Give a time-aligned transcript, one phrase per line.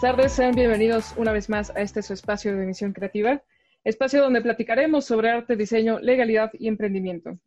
[0.00, 0.32] buenas tardes.
[0.32, 3.42] Sean bienvenidos una vez más a este su espacio de emisión creativa,
[3.84, 7.38] espacio donde platicaremos sobre arte, diseño, legalidad y emprendimiento.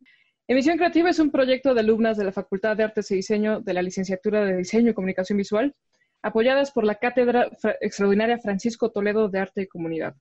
[0.46, 3.74] Emisión Creativa es un proyecto de alumnas de la Facultad de Artes y Diseño de
[3.74, 5.74] la Licenciatura de Diseño y Comunicación Visual,
[6.22, 10.14] apoyadas por la Cátedra Extraordinaria Francisco Toledo de Arte y Comunidad.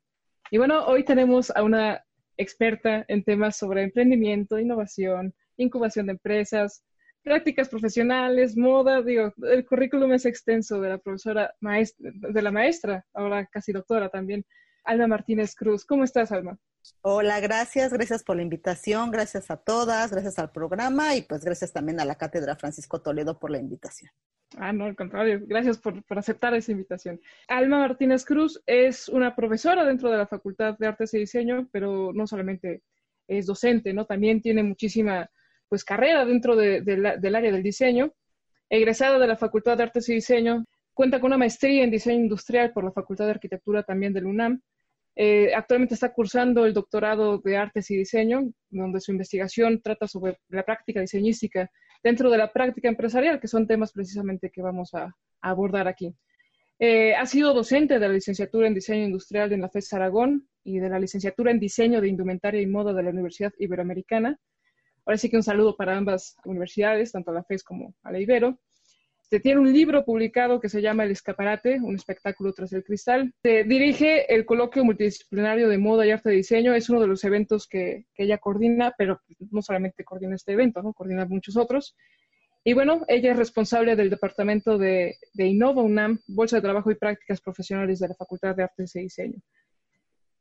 [0.49, 2.03] Y bueno, hoy tenemos a una
[2.37, 6.83] experta en temas sobre emprendimiento, innovación, incubación de empresas,
[7.23, 13.05] prácticas profesionales, moda, digo, el currículum es extenso de la profesora maestra, de la maestra,
[13.13, 14.45] ahora casi doctora también,
[14.83, 15.85] Alma Martínez Cruz.
[15.85, 16.57] ¿Cómo estás, Alma?
[17.01, 21.71] Hola, gracias, gracias por la invitación, gracias a todas, gracias al programa y pues gracias
[21.71, 24.11] también a la Cátedra Francisco Toledo por la invitación.
[24.57, 27.19] Ah, no, al contrario, gracias por, por, aceptar esa invitación.
[27.47, 32.11] Alma Martínez Cruz es una profesora dentro de la Facultad de Artes y Diseño, pero
[32.13, 32.83] no solamente
[33.27, 34.05] es docente, ¿no?
[34.05, 35.29] También tiene muchísima
[35.73, 38.13] pues carrera dentro del área del diseño.
[38.69, 42.71] Egresada de la Facultad de Artes y Diseño, cuenta con una maestría en diseño industrial
[42.73, 44.61] por la Facultad de Arquitectura también del UNAM.
[45.15, 50.37] Eh, actualmente está cursando el doctorado de Artes y Diseño, donde su investigación trata sobre
[50.49, 51.71] la práctica diseñística
[52.03, 56.13] dentro de la práctica empresarial, que son temas precisamente que vamos a, abordar aquí.
[56.77, 60.77] Eh, ha sido docente de la licenciatura en Diseño Industrial en la FES Aragón y
[60.77, 64.39] de la licenciatura en Diseño de Indumentaria y Moda de la Universidad Iberoamericana.
[65.05, 68.19] Ahora sí que un saludo para ambas universidades, tanto a la FES como a la
[68.19, 68.59] Ibero.
[69.33, 73.33] Se tiene un libro publicado que se llama El Escaparate, un espectáculo tras el cristal.
[73.41, 76.73] Se dirige el coloquio multidisciplinario de moda y arte de diseño.
[76.73, 80.93] Es uno de los eventos que, ella coordina, pero no solamente coordina este evento, ¿no?
[80.93, 81.95] coordina muchos otros.
[82.63, 86.95] Y bueno, ella es responsable del departamento de, de Innova UNAM, Bolsa de Trabajo y
[86.95, 89.39] Prácticas Profesionales de la Facultad de Artes y Diseño.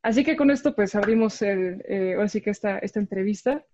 [0.02, 3.64] Así que con esto pues abrimos el, eh, ahora sí que esta, esta entrevista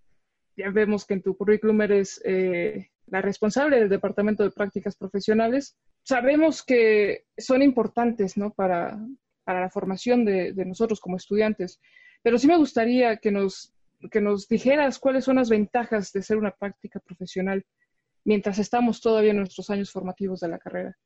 [0.55, 5.77] ya vemos que en tu currículum eres eh, la responsable del Departamento de Prácticas Profesionales.
[6.03, 8.51] Sabemos que son importantes ¿no?
[8.51, 8.99] para,
[9.43, 11.79] para la formación de, de, nosotros como estudiantes,
[12.21, 13.73] pero sí me gustaría que nos,
[14.11, 17.65] que nos dijeras cuáles son las ventajas de ser una práctica profesional
[18.23, 20.97] mientras estamos todavía en nuestros años formativos de la carrera.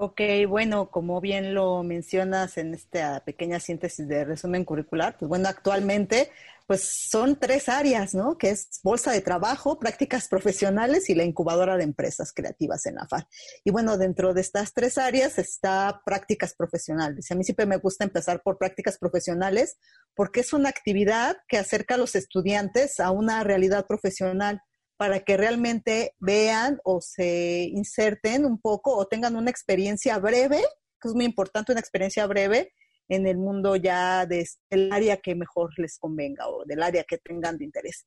[0.00, 5.48] Ok, bueno, como bien lo mencionas en esta pequeña síntesis de resumen curricular, pues bueno,
[5.48, 6.30] actualmente
[6.68, 8.38] pues son tres áreas, ¿no?
[8.38, 13.08] Que es bolsa de trabajo, prácticas profesionales y la incubadora de empresas creativas en la
[13.08, 13.26] FAR.
[13.64, 17.28] Y bueno, dentro de estas tres áreas está prácticas profesionales.
[17.32, 19.78] A mí siempre me gusta empezar por prácticas profesionales
[20.14, 24.62] porque es una actividad que acerca a los estudiantes a una realidad profesional
[24.98, 30.60] para que realmente vean o se inserten un poco o tengan una experiencia breve,
[31.00, 32.74] que es muy importante, una experiencia breve
[33.08, 37.56] en el mundo ya del área que mejor les convenga o del área que tengan
[37.56, 38.06] de interés.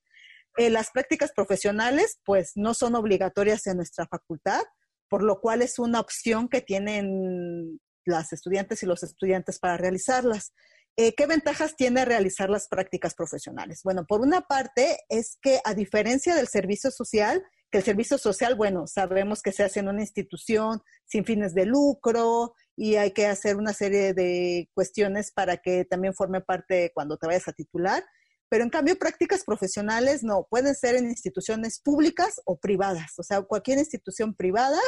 [0.57, 4.61] Eh, las prácticas profesionales, pues, no son obligatorias en nuestra facultad,
[5.07, 10.53] por lo cual es una opción que tienen las estudiantes y los estudiantes para realizarlas.
[10.97, 13.81] Eh, ¿Qué ventajas tiene realizar las prácticas profesionales?
[13.83, 18.55] Bueno, por una parte es que a diferencia del servicio social, que el servicio social,
[18.55, 23.27] bueno, sabemos que se hace en una institución sin fines de lucro y hay que
[23.27, 28.03] hacer una serie de cuestiones para que también forme parte cuando te vayas a titular.
[28.49, 33.13] Pero en cambio, prácticas profesionales no, pueden ser en instituciones públicas o privadas.
[33.17, 34.79] O sea, cualquier institución privada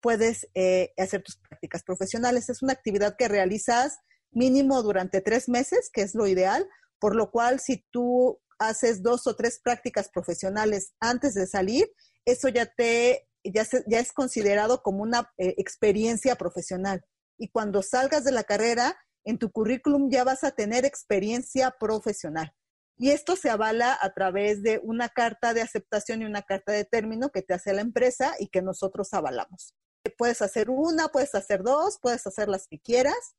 [0.00, 2.48] puedes eh, hacer tus prácticas profesionales.
[2.48, 4.00] Es una actividad que realizas
[4.34, 6.68] mínimo durante tres meses, que es lo ideal,
[6.98, 11.90] por lo cual si tú haces dos o tres prácticas profesionales antes de salir,
[12.24, 13.66] eso ya te ya,
[13.98, 17.04] es considerado como una eh, experiencia profesional.
[17.38, 22.54] Y cuando salgas de la carrera, en tu currículum ya vas a tener experiencia profesional.
[22.96, 26.84] Y esto se avala a través de una carta de aceptación y una carta de
[26.84, 29.74] término que te hace la empresa y que nosotros avalamos.
[30.16, 33.34] Puedes hacer una, puedes hacer dos, puedes hacer las que quieras.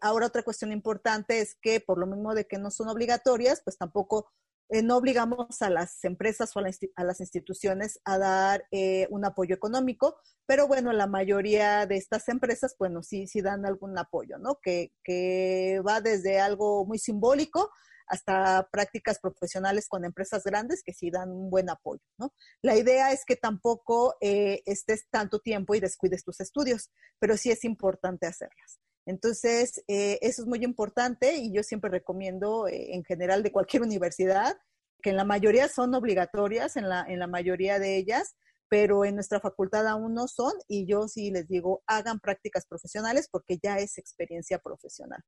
[0.00, 3.76] Ahora otra cuestión importante es que por lo mismo de que no son obligatorias, pues
[3.76, 4.30] tampoco
[4.70, 9.54] eh, no obligamos a las empresas o a, las instituciones a dar eh, un apoyo
[9.54, 14.60] económico, pero bueno, la mayoría de estas empresas, bueno, sí, sí dan algún apoyo, ¿no?
[14.62, 14.92] Que,
[15.86, 17.70] va desde algo muy simbólico
[18.08, 22.34] hasta prácticas profesionales con empresas grandes que sí dan un buen apoyo, ¿no?
[22.62, 27.50] La idea es que tampoco eh, estés tanto tiempo y descuides tus estudios, pero sí
[27.50, 28.80] es importante hacerlas.
[29.08, 33.82] Entonces, eh, eso es muy importante y yo siempre recomiendo eh, en general de cualquier
[33.90, 34.56] universidad,
[35.02, 38.36] que en la mayoría son obligatorias, en la, en la mayoría de ellas,
[38.68, 43.28] pero en nuestra facultad aún no son y yo sí les digo, hagan prácticas profesionales
[43.30, 45.22] porque ya es experiencia profesional.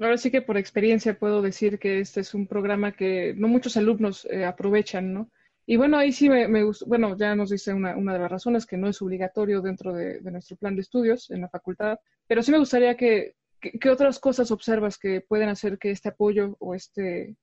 [0.00, 3.76] Ahora sí que por experiencia puedo decir que este es un programa que no muchos
[3.76, 5.30] alumnos eh, aprovechan, ¿no?
[5.66, 8.30] Y bueno, ahí sí me, me gustó, bueno, ya nos dice una, una, de las
[8.30, 11.98] razones que no es obligatorio dentro de, nuestro plan de estudios en la facultad,
[12.28, 16.56] pero sí me gustaría que, ¿Qué otras cosas observas que pueden hacer que este apoyo
[16.60, 17.36] o este,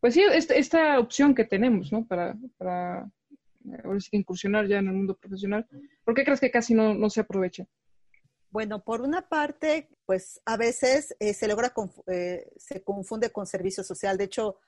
[0.00, 2.04] pues sí, este, esta opción que tenemos, ¿no?
[2.04, 3.08] Para, para
[4.10, 5.66] que incursionar ya en el mundo profesional,
[6.04, 7.64] ¿por qué crees que casi no, no se aprovecha?
[8.50, 11.72] Bueno, por una parte, pues a veces eh, se logra,
[12.08, 14.18] eh, se confunde con servicio social.
[14.18, 14.58] De hecho,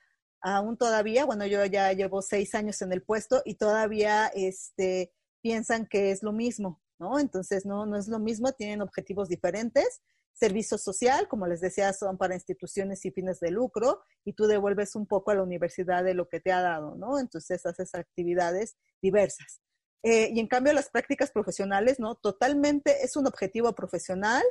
[0.53, 5.13] aún todavía, bueno, yo ya llevo seis años en el puesto y todavía este,
[5.43, 7.19] piensan que es lo mismo, ¿no?
[7.19, 10.03] Entonces, no, no es lo mismo, tienen objetivos diferentes
[10.35, 14.97] Servicio social, como les decía, son para instituciones y fines de lucro y tú devuelves
[14.97, 17.21] un poco a la universidad de lo que te ha dado, ¿no?
[17.21, 19.61] Entonces haces actividades diversas.
[20.03, 22.17] Eh, y en cambio las prácticas profesionales, ¿no?
[22.17, 24.43] Totalmente es un objetivo profesional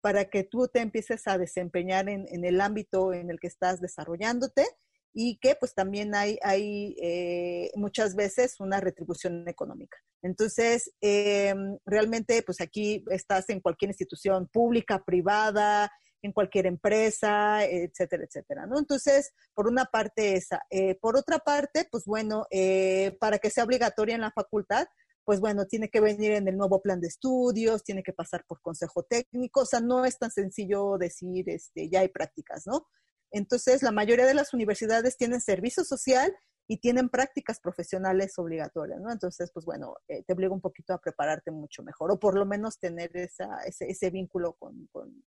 [0.00, 3.80] para que tú te empieces a desempeñar en, en el ámbito en el que estás
[3.80, 4.64] desarrollándote
[5.14, 9.98] y que pues también hay, hay eh, muchas veces una retribución económica.
[10.22, 11.54] Entonces, eh,
[11.84, 15.90] realmente pues aquí estás en cualquier institución pública, privada,
[16.22, 18.78] en cualquier empresa, etcétera, etcétera, ¿no?
[18.78, 20.62] Entonces, por una parte esa.
[20.70, 22.46] Eh, por otra parte, pues bueno,
[23.18, 24.86] para que sea obligatoria en la facultad,
[25.24, 28.60] pues bueno, tiene que venir en el nuevo plan de estudios, tiene que pasar por
[28.60, 32.86] consejo técnico, o sea, no es tan sencillo decir, este, ya hay prácticas, ¿no?
[33.32, 36.34] Entonces, la mayoría de las universidades tienen servicio social
[36.68, 39.10] y tienen prácticas profesionales obligatorias, ¿no?
[39.10, 42.46] Entonces, pues bueno, eh, te obliga un poquito a prepararte mucho mejor o por lo
[42.46, 45.24] menos tener esa, ese, vínculo con, con,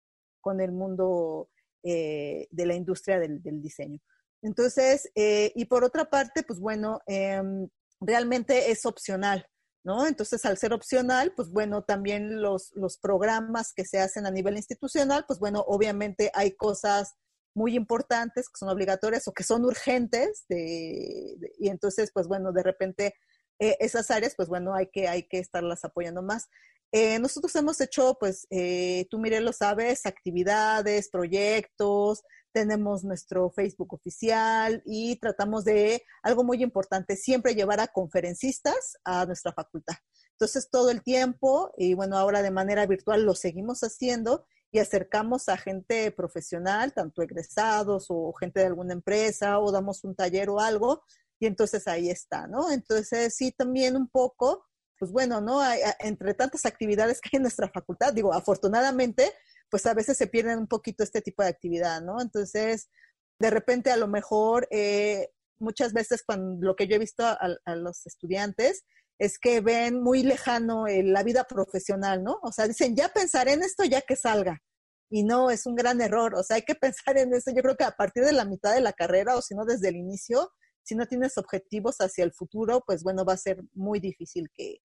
[0.41, 1.49] con, el mundo
[1.83, 3.99] eh, de la industria del, del diseño.
[4.41, 7.67] Entonces, eh, y por otra parte, pues bueno, em,
[7.99, 9.45] realmente es opcional,
[9.83, 10.07] ¿no?
[10.07, 14.55] Entonces, al ser opcional, pues bueno, también los, los programas que se hacen a nivel
[14.55, 17.15] institucional, pues bueno, obviamente hay cosas
[17.59, 23.13] muy importantes, que son obligatorias o que son urgentes, y entonces, pues bueno, de repente
[23.59, 26.47] eh, esas áreas, pues bueno, hay que, hay que estarlas apoyando más.
[26.93, 32.23] Eh, nosotros hemos hecho, pues, eh, tú mire, lo sabes, actividades, proyectos,
[32.53, 39.25] tenemos nuestro Facebook oficial y tratamos de algo muy importante, siempre llevar a conferencistas a
[39.25, 39.97] nuestra facultad.
[40.31, 45.49] Entonces, todo el tiempo, y bueno, ahora de manera virtual lo seguimos haciendo y acercamos
[45.49, 50.59] a gente profesional, tanto egresados o gente de alguna empresa, o damos un taller o
[50.59, 51.03] algo,
[51.39, 52.71] y entonces ahí está, ¿no?
[52.71, 54.65] Entonces sí, también un poco,
[54.99, 55.61] pues bueno, ¿no?
[55.61, 59.33] Hay, entre tantas actividades que hay en nuestra facultad, digo, afortunadamente,
[59.69, 62.21] pues a veces se pierden un poquito este tipo de actividad, ¿no?
[62.21, 62.89] Entonces,
[63.39, 67.37] de repente a lo mejor, eh, muchas veces cuando lo que yo he visto a,
[67.65, 68.85] a los estudiantes,
[69.19, 72.39] es que ven muy lejano la vida profesional, ¿no?
[72.41, 74.61] O sea, dicen, ya pensaré en esto ya que salga.
[75.11, 76.35] Y no, es un gran error.
[76.35, 77.51] O sea, hay que pensar en eso.
[77.53, 79.89] Yo creo que a partir de la mitad de la carrera o si no desde
[79.89, 80.51] el inicio,
[80.83, 84.77] si no tienes objetivos hacia el futuro, pues bueno, va a ser muy difícil que,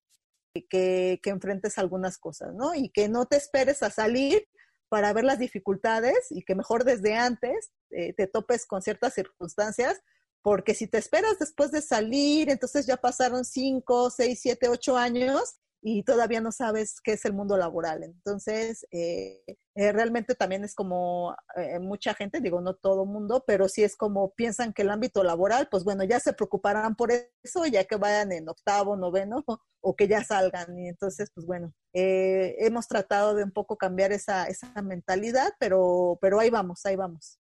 [0.69, 2.75] que, que enfrentes algunas cosas, ¿no?
[2.75, 4.45] Y que no te esperes a salir
[4.89, 10.01] para ver las dificultades y que mejor desde antes eh, te topes con ciertas circunstancias
[10.45, 15.55] porque si te esperas después de salir, entonces ya pasaron cinco, seis, siete, ocho años
[15.81, 18.03] y todavía no sabes qué es el mundo laboral.
[18.03, 19.43] Entonces, eh,
[19.75, 23.97] eh, realmente también es como eh, mucha gente, digo, no todo mundo, pero sí es
[23.97, 27.97] como piensan que el ámbito laboral, pues bueno, ya se preocuparán por eso, ya que
[27.97, 29.45] vayan en octavo, noveno,
[29.81, 30.79] o que ya salgan.
[30.79, 36.39] Y entonces, pues bueno, hemos tratado de un poco cambiar esa, esa mentalidad, pero, pero
[36.39, 37.39] ahí vamos, ahí vamos.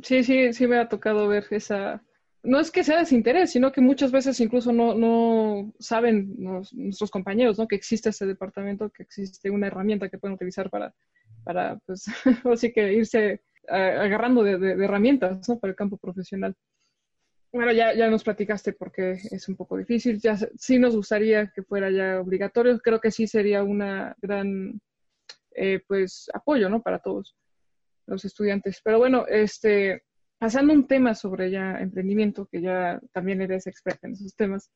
[0.00, 2.04] Sí, sí, sí me ha tocado ver esa,
[2.46, 7.58] no es que sea desinterés, sino que muchas veces incluso no, no saben nuestros compañeros
[7.58, 7.66] ¿no?
[7.66, 10.94] que existe ese departamento, que existe una herramienta que pueden utilizar para,
[11.44, 12.06] para pues,
[12.52, 15.58] así que irse agarrando de, herramientas ¿no?
[15.58, 16.54] para el campo profesional.
[17.52, 20.20] Bueno, ya, ya nos platicaste porque es un poco difícil.
[20.20, 22.78] Ya sí nos gustaría que fuera ya obligatorio.
[22.78, 24.80] Creo que sí sería una gran
[25.54, 26.82] eh, pues apoyo, ¿no?
[26.82, 27.34] Para todos
[28.06, 28.80] los estudiantes.
[28.84, 30.05] Pero bueno, este
[30.38, 34.70] pasando un tema sobre ya emprendimiento, que ya también eres experta en esos temas,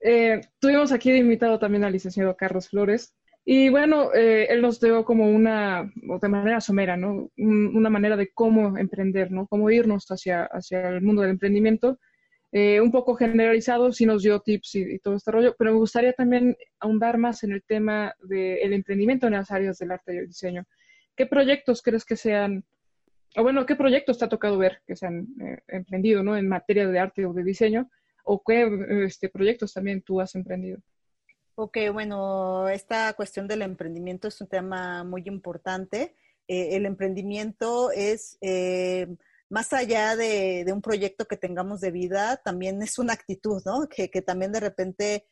[0.00, 3.14] eh, tuvimos aquí de invitado también al licenciado Carlos Flores.
[3.44, 7.30] Y bueno, eh, él nos dio como una, de manera somera, ¿no?
[7.36, 9.46] una manera de cómo emprender, ¿no?
[9.46, 11.98] Cómo irnos hacia, hacia el mundo del emprendimiento.
[12.52, 16.12] Eh, un poco generalizado, sí nos dio tips y, todo este rollo, pero me gustaría
[16.12, 20.26] también ahondar más en el tema del emprendimiento en las áreas del arte y el
[20.28, 20.64] diseño.
[21.16, 22.64] ¿Qué proyectos crees que sean
[23.36, 26.36] o bueno, ¿qué proyectos te ha tocado ver que se han eh, emprendido ¿no?
[26.36, 27.90] en materia de arte o de diseño?
[28.24, 28.68] ¿O qué
[29.06, 30.80] este, proyectos también tú has emprendido?
[31.54, 36.16] Ok, bueno, esta cuestión del emprendimiento es un tema muy importante.
[36.48, 39.06] Eh, el emprendimiento es, eh,
[39.48, 43.86] más allá de, un proyecto que tengamos de vida, también es una actitud, ¿no?
[43.88, 45.26] Que, también de repente,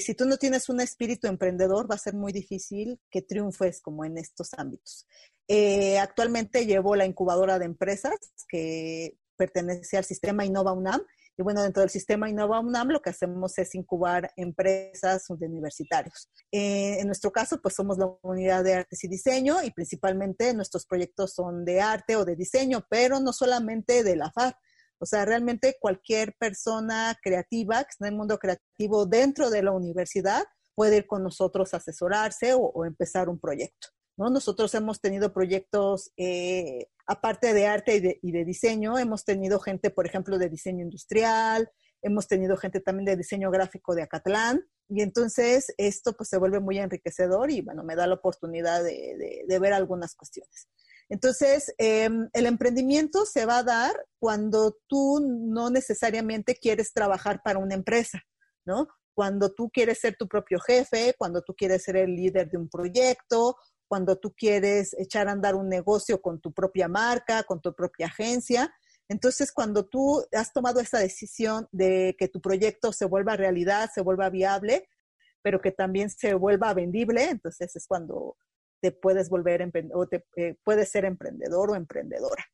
[0.00, 4.04] si tú no tienes un espíritu emprendedor, va a ser muy difícil que triunfes como
[4.04, 5.06] en estos ámbitos.
[5.48, 11.00] Eh, actualmente llevo la incubadora de empresas que pertenece al sistema Innova UNAM
[11.38, 16.28] y bueno, dentro del sistema Innova UNAM lo que hacemos es incubar empresas de universitarios.
[16.50, 20.84] Eh, en nuestro caso, pues somos la unidad de artes y diseño y principalmente nuestros
[20.84, 24.56] proyectos son de arte o de diseño, pero no solamente de la FAR.
[24.98, 29.70] O sea, realmente cualquier persona creativa que está en el mundo creativo dentro de la
[29.70, 30.42] universidad
[30.74, 33.88] puede ir con nosotros a asesorarse o empezar un proyecto.
[34.18, 40.06] Nosotros hemos tenido proyectos, eh, aparte de arte y de, diseño, hemos tenido gente, por
[40.06, 41.70] ejemplo, de diseño industrial,
[42.02, 46.58] hemos tenido gente también de diseño gráfico de Acatlán, y entonces esto pues se vuelve
[46.58, 50.68] muy enriquecedor y bueno, me da la oportunidad de, ver algunas cuestiones.
[51.08, 57.60] Entonces, em, el emprendimiento se va a dar cuando tú no necesariamente quieres trabajar para
[57.60, 58.22] una empresa,
[58.66, 58.88] ¿no?
[59.14, 62.68] Cuando tú quieres ser tu propio jefe, cuando tú quieres ser el líder de un
[62.68, 63.56] proyecto
[63.88, 68.06] cuando tú quieres echar a andar un negocio con tu propia marca, con tu propia
[68.06, 68.72] agencia.
[69.08, 74.02] Entonces, cuando tú has tomado esa decisión de que tu proyecto se vuelva realidad, se
[74.02, 74.86] vuelva viable,
[75.42, 78.36] pero que también se vuelva vendible, entonces es cuando
[78.80, 82.44] te puedes volver o te, eh, puedes ser emprendedor o emprendedora.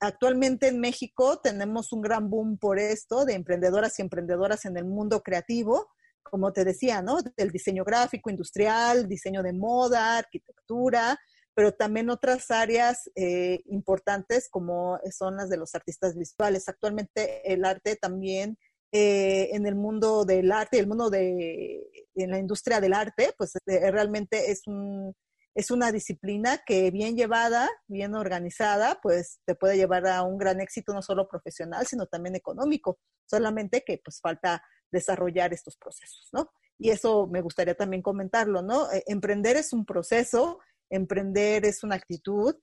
[0.00, 4.84] Actualmente en México tenemos un gran boom por esto de emprendedoras y emprendedoras en el
[4.84, 5.88] mundo creativo
[6.30, 7.18] como te decía, ¿no?
[7.36, 11.18] Del diseño gráfico, industrial, diseño de moda, arquitectura,
[11.54, 16.68] pero también otras áreas eh, importantes como son las de los artistas visuales.
[16.68, 18.56] Actualmente el arte también
[18.92, 23.54] eh, en el mundo del arte, el mundo de en la industria del arte, pues
[23.66, 25.14] eh, realmente es un
[25.58, 30.60] es una disciplina que bien llevada, bien organizada, pues te puede llevar a un gran
[30.60, 33.00] éxito no solo profesional, sino también económico.
[33.26, 34.62] Solamente que pues falta
[34.92, 36.52] desarrollar estos procesos, ¿no?
[36.78, 38.88] Y eso me gustaría también comentarlo, ¿no?
[38.92, 40.60] Eh, emprender es un proceso,
[40.90, 42.54] emprender es una actitud,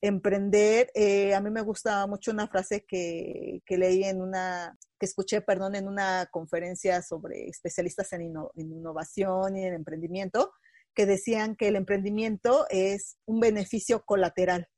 [0.00, 5.40] emprender, eh, a mí me gusta mucho una frase que, leí en una, que escuché,
[5.40, 10.52] perdón, en una conferencia sobre especialistas en, en innovación y en emprendimiento,
[10.94, 14.68] que decían que el emprendimiento es un beneficio colateral.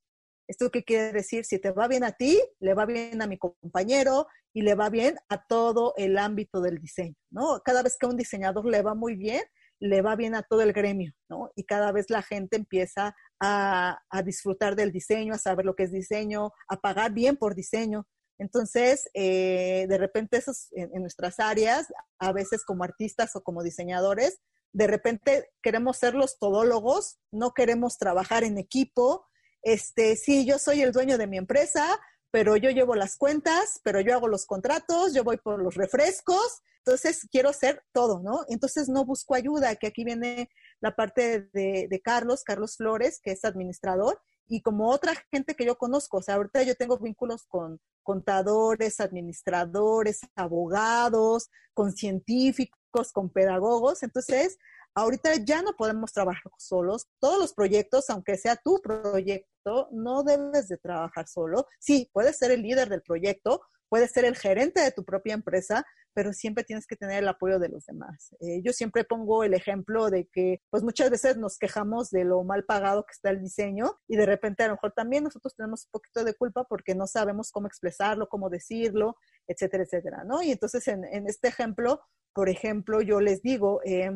[0.48, 1.44] ¿Esto qué quiere decir?
[1.44, 4.90] Si te va bien a ti, le va bien a mi compañero y le va
[4.90, 7.60] bien a todo el ámbito del diseño, ¿no?
[7.64, 9.42] Cada vez que a un diseñador le va muy bien,
[9.80, 11.50] le va bien a todo el gremio, ¿no?
[11.56, 15.92] Y cada vez la gente empieza a, disfrutar del diseño, a saber lo que es
[15.92, 18.06] diseño, a pagar bien por diseño.
[18.38, 21.86] Entonces, eh, de repente, esos, en, nuestras áreas,
[22.18, 24.40] a veces como artistas o como diseñadores,
[24.72, 29.26] de repente queremos ser los todólogos, no queremos trabajar en equipo,
[29.62, 31.98] este, sí, yo soy el dueño de mi empresa,
[32.30, 36.62] pero yo llevo las cuentas, pero yo hago los contratos, yo voy por los refrescos,
[36.86, 38.44] entonces quiero hacer todo, ¿no?
[38.48, 40.48] Entonces no busco ayuda, que aquí viene
[40.80, 45.76] la parte de, Carlos, Carlos Flores, que es administrador, y como otra gente que yo
[45.76, 52.78] conozco, o sea, ahorita yo tengo vínculos con contadores, administradores, abogados, con científicos,
[53.12, 54.58] con pedagogos, entonces
[54.94, 57.06] ahorita ya no podemos trabajar solos.
[57.20, 61.66] Todos los proyectos, aunque sea tu proyecto, no debes de trabajar solo.
[61.78, 65.84] Sí, puedes ser el líder del proyecto, puedes ser el gerente de tu propia empresa,
[66.14, 68.34] pero siempre tienes que tener el apoyo de los demás.
[68.40, 72.42] Eh, yo siempre pongo el ejemplo de que, pues muchas veces nos quejamos de lo
[72.42, 75.84] mal pagado que está el diseño y de repente a lo mejor también nosotros tenemos
[75.84, 80.42] un poquito de culpa porque no sabemos cómo expresarlo, cómo decirlo, etcétera, etcétera, ¿no?
[80.42, 82.00] Y entonces en, este ejemplo,
[82.32, 84.10] por ejemplo, yo les digo, eh,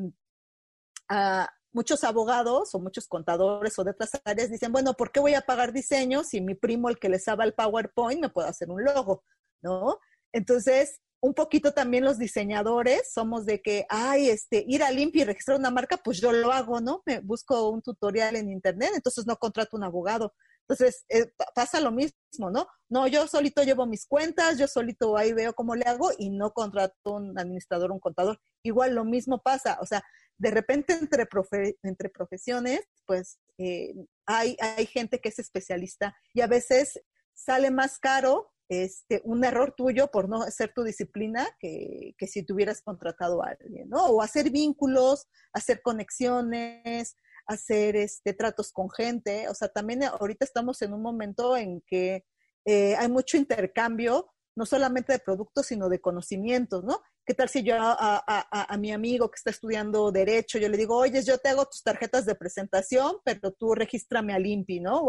[1.72, 5.42] muchos abogados o muchos contadores o de otras áreas dicen, bueno, ¿por qué voy a
[5.42, 8.84] pagar diseño si mi primo, el que les sabe el PowerPoint, me puede hacer un
[8.84, 9.24] logo?
[9.62, 9.98] ¿No?
[10.32, 15.24] Entonces, un poquito también los diseñadores somos de que, ay, este, ir a limpio y
[15.26, 17.02] registrar una marca, pues yo lo hago, ¿no?
[17.04, 20.34] Me busco un tutorial en internet, entonces no contrato un abogado.
[20.70, 22.68] Entonces, eh, pasa lo mismo, ¿no?
[22.88, 26.52] No, yo solito llevo mis cuentas, yo solito ahí veo cómo le hago y no
[26.52, 28.40] contrato un administrador, un contador.
[28.62, 30.00] Igual lo mismo pasa, o sea,
[30.38, 33.94] de repente entre, profesiones, pues eh,
[34.26, 37.00] hay, hay gente que es especialista y a veces
[37.34, 42.44] sale más caro este, un error tuyo por no hacer tu disciplina que, que si
[42.44, 44.06] tuvieras contratado a alguien, ¿no?
[44.06, 47.16] O hacer vínculos, hacer conexiones,
[47.50, 49.48] hacer este, tratos con gente.
[49.48, 52.24] O sea, también ahorita estamos en un momento en que
[52.64, 57.00] eh, hay mucho intercambio, no solamente de productos, sino de conocimientos, ¿no?
[57.26, 61.22] ¿Qué tal si yo a, mi amigo que está estudiando Derecho, yo le digo, oye,
[61.22, 65.06] yo te hago tus tarjetas de presentación, pero tú regístrame al INPI, ¿no?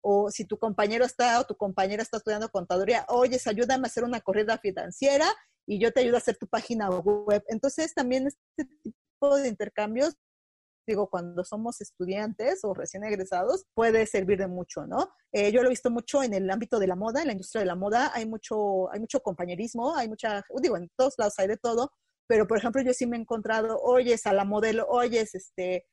[0.00, 4.04] O si tu compañero está o tu compañera está estudiando contaduría, oye, ayúdame a hacer
[4.04, 5.26] una corrida financiera
[5.66, 7.42] y yo te ayudo a hacer tu página web.
[7.48, 10.16] Entonces, también este tipo de intercambios,
[10.86, 15.10] digo, cuando somos estudiantes o recién egresados, puede servir de mucho, ¿no?
[15.32, 17.60] Eh, yo lo he visto mucho en el ámbito de la moda, en la industria
[17.60, 21.48] de la moda, hay mucho, hay mucho compañerismo, hay mucha, digo, en todos lados hay
[21.48, 21.90] de todo,
[22.26, 25.86] pero por ejemplo, yo sí me he encontrado, oyes a la modelo, oyes, este,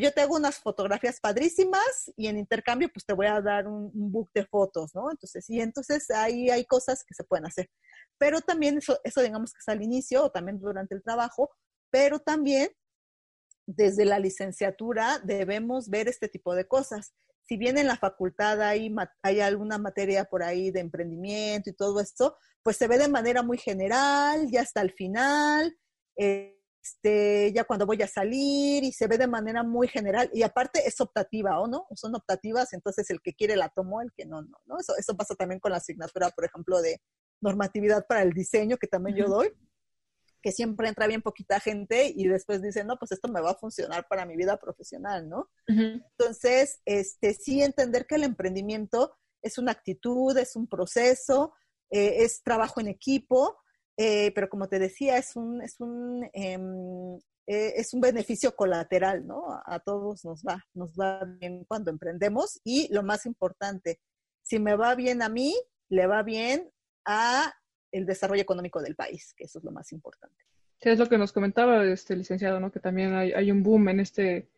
[0.00, 3.90] yo te hago unas fotografías padrísimas y en intercambio pues te voy a dar un,
[3.94, 5.10] book de fotos, ¿no?
[5.10, 7.68] Entonces, y entonces ahí hay cosas que se pueden hacer.
[8.18, 11.50] Pero también eso, eso digamos que es al inicio o también durante el trabajo,
[11.90, 12.70] pero también
[13.66, 17.14] desde la licenciatura debemos ver este tipo de cosas.
[17.46, 22.00] Si bien en la facultad hay, hay alguna materia por ahí de emprendimiento y todo
[22.00, 25.76] esto, pues se ve de manera muy general, ya hasta el final.
[26.16, 26.54] Eh,
[26.84, 30.86] este, ya cuando voy a salir y se ve de manera muy general y aparte
[30.86, 34.42] es optativa o no, son optativas, entonces el que quiere la tomó, el que no,
[34.42, 34.78] no, ¿no?
[34.78, 37.00] Eso, eso pasa también con la asignatura, por ejemplo, de
[37.40, 39.50] normatividad para el diseño que también yo doy,
[40.44, 43.56] que siempre entra bien poquita gente y después dicen, no, pues esto me va a
[43.56, 45.48] funcionar para mi vida profesional, ¿no?
[45.66, 51.54] Entonces, este, sí entender que el emprendimiento es una actitud, es un proceso,
[51.88, 53.56] eh, es trabajo en equipo,
[53.96, 59.26] eh, pero como te decía, es un, es un, em, eh, es un beneficio colateral,
[59.26, 59.46] ¿no?
[59.64, 63.98] A todos nos va, nos va bien cuando emprendemos y lo más importante,
[64.42, 65.54] si me va bien a mí,
[65.88, 66.70] le va bien
[67.06, 67.50] a
[67.98, 70.44] el desarrollo económico del país, que eso es lo más importante.
[70.80, 72.70] Sí, es lo que nos comentaba este licenciado, ¿no?
[72.70, 74.48] Que también hay, hay un boom en este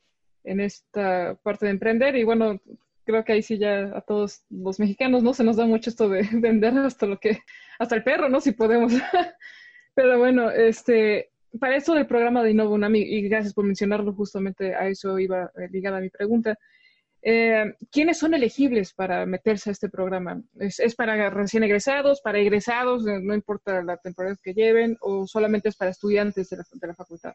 [0.44, 2.60] en esta parte de emprender y bueno,
[3.04, 6.08] creo que ahí sí ya a todos los mexicanos no se nos da mucho esto
[6.08, 7.38] de vender hasta lo que,
[7.78, 8.40] hasta el perro, ¿no?
[8.40, 8.92] Si podemos.
[9.94, 14.74] Pero bueno, este, para eso del programa de Innova Unami, y gracias por mencionarlo, justamente
[14.74, 16.58] a eso iba eh, ligada mi pregunta.
[17.28, 20.40] Eh, ¿Quiénes son elegibles para meterse a este programa?
[20.60, 25.26] ¿Es, ¿Es, para recién egresados, para egresados, eh, no importa la temporada que lleven, o
[25.26, 27.34] solamente es para estudiantes de la, de la facultad?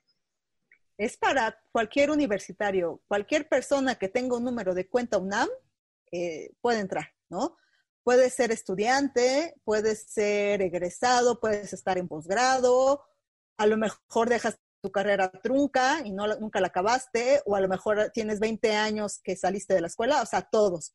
[1.02, 5.50] es para cualquier universitario, cualquier persona que tenga un número de cuenta UNAM
[6.12, 7.58] eh, puede entrar, ¿no?
[8.04, 13.04] Puede ser estudiante, puede ser egresado, puedes estar en posgrado,
[13.58, 17.68] a lo mejor dejas tu carrera trunca y no, nunca la acabaste, o a lo
[17.68, 20.92] mejor tienes 20 años que saliste de la escuela, o sea, todos.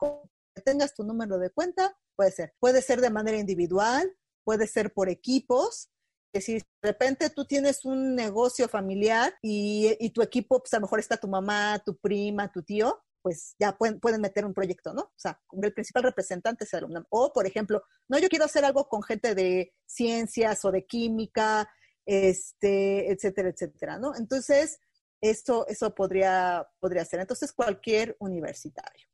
[0.55, 2.55] Que tengas tu número de cuenta, puede ser.
[2.59, 4.11] Puede ser de manera individual,
[4.45, 5.91] puede ser por equipos,
[6.33, 10.83] que si de repente tú tienes un negocio familiar y, tu equipo, pues a lo
[10.83, 14.93] mejor está tu mamá, tu prima, tu tío, pues ya pueden, pueden meter un proyecto,
[14.93, 15.03] ¿no?
[15.03, 17.07] O sea, el principal representante es el UNAM.
[17.11, 21.69] O, por ejemplo, no, yo quiero hacer algo con gente de ciencias o de química,
[22.07, 24.15] este, etcétera, etcétera, ¿no?
[24.17, 24.81] Entonces,
[25.21, 27.21] eso, eso podría, podría ser.
[27.21, 29.07] Entonces, cualquier universitario.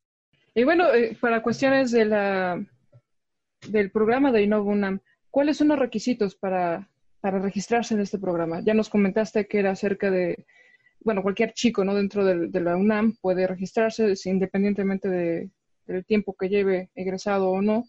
[0.55, 2.65] Y bueno, eh, para cuestiones de la,
[3.69, 5.01] del programa de Innova UNAM,
[5.31, 8.61] ¿cuáles son los requisitos para, para registrarse en este programa?
[8.63, 10.45] Ya nos comentaste que era cerca de,
[11.01, 11.95] bueno, cualquier chico ¿no?
[11.95, 15.51] dentro de, la UNAM puede registrarse independientemente de,
[15.87, 17.85] del tiempo que lleve egresado o no.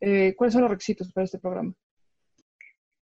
[0.00, 1.74] Eh, ¿Cuáles son los requisitos para este programa?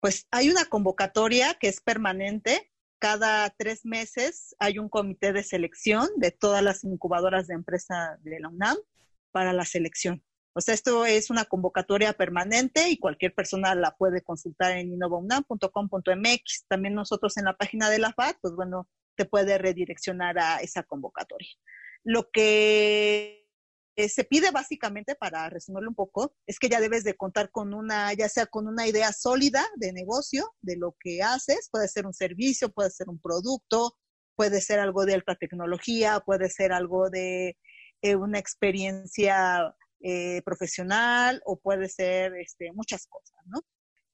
[0.06, 2.72] Pues hay una convocatoria que es permanente.
[3.00, 8.40] Cada tres meses hay un comité de selección de todas las incubadoras de empresa de
[8.40, 8.78] la UNAM
[9.32, 10.24] para la selección.
[10.54, 16.66] O sea, esto es una convocatoria permanente y cualquier persona la puede consultar en innovaunam.com.mx.
[16.68, 20.84] También nosotros en la página de la FAD, pues bueno, te puede redireccionar a esa
[20.84, 21.50] convocatoria.
[22.04, 23.45] Lo que
[23.98, 28.14] se pide básicamente, para resumirlo un poco, es que ya debes de contar con una,
[28.14, 32.14] ya sea con una idea sólida de negocio, de lo que haces, puede ser un
[32.14, 33.98] servicio, puede ser un producto,
[34.36, 37.58] puede ser algo de alta tecnología, puede ser algo de
[38.02, 43.62] eh, una experiencia eh, profesional o puede ser este, muchas cosas, ¿no?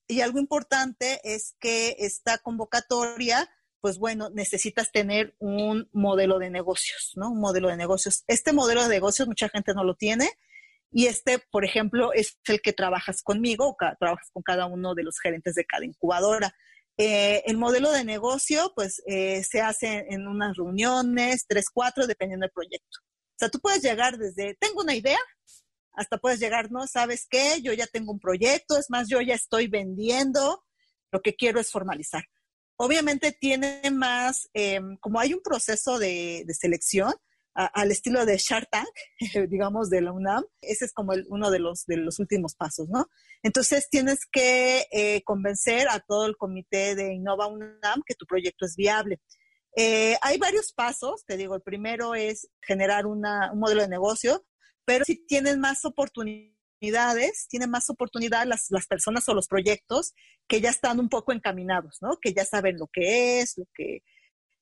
[0.07, 3.49] Y algo importante es que esta convocatoria,
[3.81, 7.31] pues bueno, necesitas tener un modelo de negocios, ¿no?
[7.31, 8.23] Un modelo de negocios.
[8.27, 10.29] Este modelo de negocios mucha gente no lo tiene
[10.91, 15.03] y este, por ejemplo, es el que trabajas conmigo o trabajas con cada uno de
[15.03, 16.53] los gerentes de cada incubadora.
[16.97, 22.43] Eh, el modelo de negocio, pues, eh, se hace en unas reuniones, tres, cuatro, dependiendo
[22.43, 22.99] del proyecto.
[23.01, 25.19] O sea, tú puedes llegar desde, tengo una idea,
[25.93, 26.85] hasta puedes llegar, ¿no?
[26.87, 27.61] ¿Sabes qué?
[27.61, 30.63] Yo ya tengo un proyecto, es más, yo ya estoy vendiendo,
[31.11, 32.25] lo que quiero es formalizar.
[32.83, 37.13] Obviamente tiene más, em, como hay un proceso de, selección
[37.53, 38.89] al estilo de Shark Tank,
[39.51, 43.07] digamos, de la UNAM, ese es como uno de los, de los últimos pasos, ¿no?
[43.43, 48.65] Entonces tienes que eh, convencer a todo el comité de Innova UNAM que tu proyecto
[48.65, 49.21] es viable.
[49.77, 53.21] Eh, hay varios pasos, te digo, el primero es generar un
[53.53, 54.43] modelo de negocio,
[54.85, 56.50] pero si tienen más oportunidades,
[57.47, 60.13] tienen más oportunidad las, las personas o los proyectos
[60.47, 62.17] que ya están un poco encaminados, ¿no?
[62.19, 64.03] Que ya saben lo que es, lo que,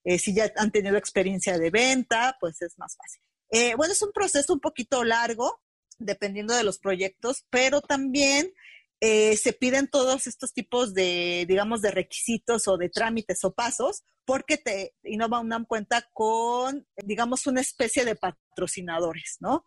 [0.03, 3.21] eh, si ya han tenido experiencia de venta, pues es más fácil.
[3.51, 5.61] Eh, bueno, es un proceso un poquito largo,
[5.97, 8.53] dependiendo de los proyectos, pero también
[9.01, 14.03] eh, se piden todos estos tipos de, digamos, de requisitos o de trámites o pasos,
[14.25, 19.65] porque te, Innova UNAM cuenta con, digamos, una especie de patrocinadores, ¿no?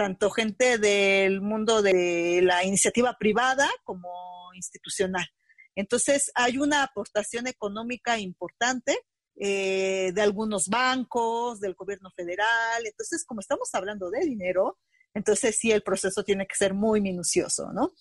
[0.00, 4.08] Tanto gente del mundo de la iniciativa privada como
[4.54, 5.26] institucional.
[5.74, 8.96] Entonces, hay una aportación económica importante
[9.36, 12.82] eh, de algunos bancos, del gobierno federal.
[12.82, 14.78] Entonces, como estamos hablando de dinero,
[15.12, 17.92] entonces sí el proceso tiene que ser muy minucioso, ¿no?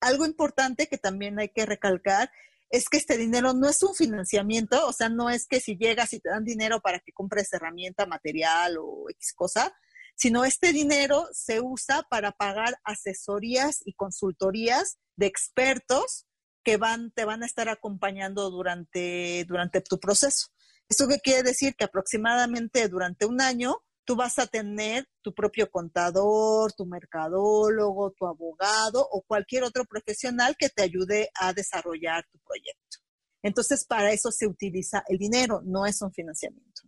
[0.00, 2.30] Algo importante que también hay que recalcar
[2.68, 6.12] es que este dinero no es un financiamiento, o sea, no es que si llegas
[6.12, 9.74] y te dan dinero para que compres herramienta, material o X cosa,
[10.16, 16.26] sino este dinero se usa para pagar asesorías y consultorías de expertos
[16.64, 20.48] que van, te van a estar acompañando durante, durante tu proceso.
[20.88, 21.76] ¿Esto qué quiere decir?
[21.76, 28.26] Que aproximadamente durante un año tú vas a tener tu propio contador, tu mercadólogo, tu
[28.26, 32.98] abogado o cualquier otro profesional que te ayude a desarrollar tu proyecto.
[33.42, 36.82] Entonces, para eso se utiliza el dinero, no es un financiamiento.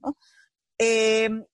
[0.79, 1.47] Em, eh,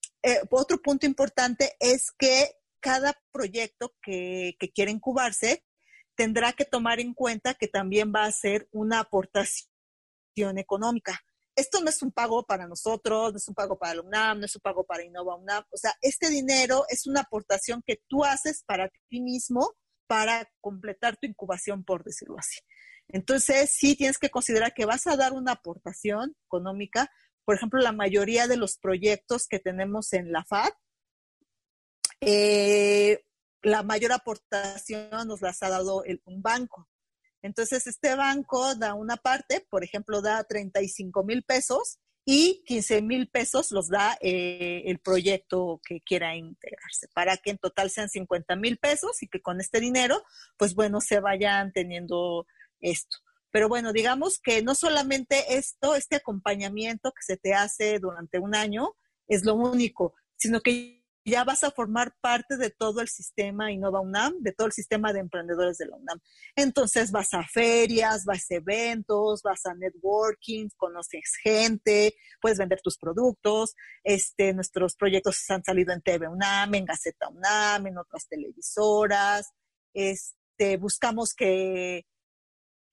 [0.50, 5.64] otro punto importante es que cada proyecto que, que quiere incubarse
[6.14, 9.68] tendrá que tomar en cuenta que también va a ser una aportación
[10.56, 11.20] económica
[11.56, 14.46] esto no es un pago para nosotros, no es un pago para la UNAM, no
[14.46, 15.64] es un pago para Innova UNAM.
[15.70, 19.74] O sea, este dinero es una aportación que tú haces para ti mismo
[20.06, 22.58] para completar tu incubación, por decirlo así.
[23.08, 27.10] Entonces, sí tienes que considerar que vas a dar una aportación económica.
[27.44, 30.72] Por ejemplo, la mayoría de los proyectos que tenemos en la FAD,
[32.20, 33.22] eh,
[33.62, 36.88] la mayor aportación nos las ha dado un banco.
[37.42, 43.28] Entonces, este banco da una parte, por ejemplo, da 35 mil pesos y 15 mil
[43.28, 48.56] pesos los da eh, el proyecto que quiera integrarse, para que en total sean 50
[48.56, 50.24] mil pesos y que con este dinero,
[50.56, 52.46] pues bueno, se vayan teniendo
[52.80, 53.18] esto.
[53.54, 58.56] Pero bueno, digamos que no solamente esto, este acompañamiento que se te hace durante un
[58.56, 58.96] año
[59.28, 64.00] es lo único, sino que ya vas a formar parte de todo el sistema Innova
[64.00, 66.18] UNAM, de todo el sistema de emprendedores de la UNAM.
[66.56, 72.98] Entonces vas a ferias, vas a eventos, vas a networking, conoces gente, puedes vender tus
[72.98, 73.76] productos.
[74.02, 79.52] Este, nuestros proyectos han salido en TV UNAM, en Gaceta UNAM, en otras televisoras.
[79.94, 82.04] Este, buscamos que,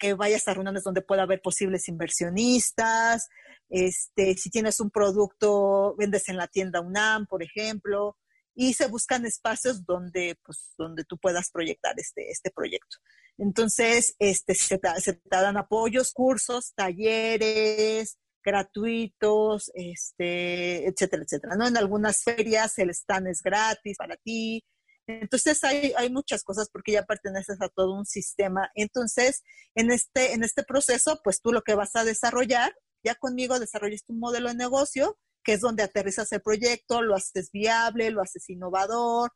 [0.02, 3.30] que vayas a reuniones donde pueda haber posibles inversionistas.
[3.70, 8.18] Este, si tienes un producto, vendes en la tienda UNAM, por ejemplo
[8.54, 12.98] y se buscan espacios donde, pues, donde tú puedas proyectar este, este proyecto.
[13.38, 14.90] Entonces, este, se, te,
[15.30, 21.56] dan apoyos, cursos, talleres gratuitos, este, etcétera, etcétera.
[21.56, 21.68] ¿no?
[21.68, 24.64] En algunas ferias el stand es gratis para ti.
[25.08, 28.70] Entonces hay, muchas cosas porque ya perteneces a todo un sistema.
[28.76, 29.44] Entonces,
[29.76, 34.14] en este, en este proceso, pues tú lo que vas a desarrollar, ya conmigo desarrollaste
[34.14, 38.48] un modelo de negocio que es donde aterrizas el proyecto, lo haces viable, lo haces
[38.50, 39.32] innovador,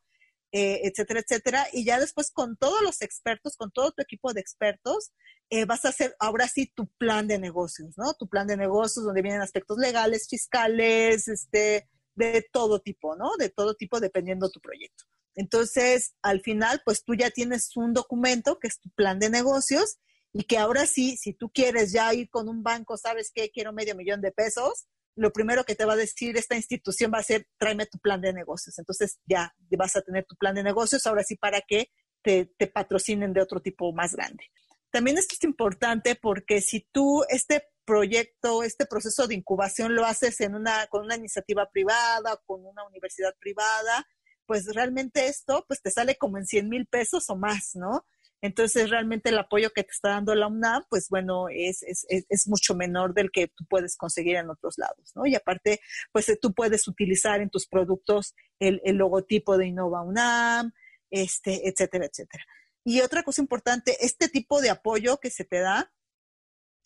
[0.52, 1.66] eh, etcétera, etcétera.
[1.72, 5.12] Y ya después con todos los expertos, con todo tu equipo de expertos,
[5.50, 8.14] eh, vas a hacer ahora sí tu plan de negocios, ¿no?
[8.14, 13.36] Tu plan de negocios donde vienen aspectos legales, fiscales, este, de todo tipo, ¿no?
[13.36, 15.04] De todo tipo dependiendo tu proyecto.
[15.36, 19.98] Entonces, al final, pues tú ya tienes un documento que es tu plan de negocios
[20.32, 23.50] y que ahora sí, si tú quieres ya ir con un banco, ¿sabes qué?
[23.50, 27.18] Quiero medio millón de pesos, lo primero que te va a decir esta institución va
[27.18, 28.78] a ser, tráeme tu plan de negocios.
[28.78, 31.90] Entonces ya vas a tener tu plan de negocios, ahora sí para que
[32.22, 34.44] te, patrocinen de otro tipo más grande.
[34.90, 40.40] También esto es importante porque si tú este proyecto, este proceso de incubación lo haces
[40.40, 44.06] en una, con una iniciativa privada, con una universidad privada,
[44.46, 48.06] pues realmente esto pues te sale como en 100 mil pesos o más, ¿no?
[48.42, 52.46] Entonces, realmente el apoyo que te está dando la UNAM, pues bueno, es, es, es,
[52.46, 55.26] mucho menor del que tú puedes conseguir en otros lados, ¿no?
[55.26, 55.80] Y aparte,
[56.12, 60.72] pues tú puedes utilizar en tus productos el, el logotipo de Innova UNAM,
[61.10, 62.44] este, etcétera, etcétera.
[62.84, 65.92] Y otra cosa importante, este tipo de apoyo que se te da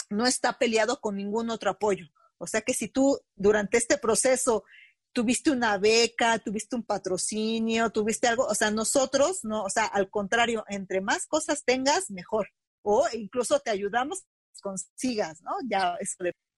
[0.09, 2.07] no está peleado con ningún otro apoyo.
[2.39, 4.65] O sea que si tú durante este proceso
[5.13, 10.11] tuviste una beca, tuviste un patrocinio, tuviste algo, o sea, nosotros, no, o sea, al
[10.11, 12.49] contrario, entre más cosas tengas, mejor.
[12.83, 14.25] O incluso te ayudamos
[14.61, 15.53] consigas, ¿no?
[15.69, 15.97] Ya,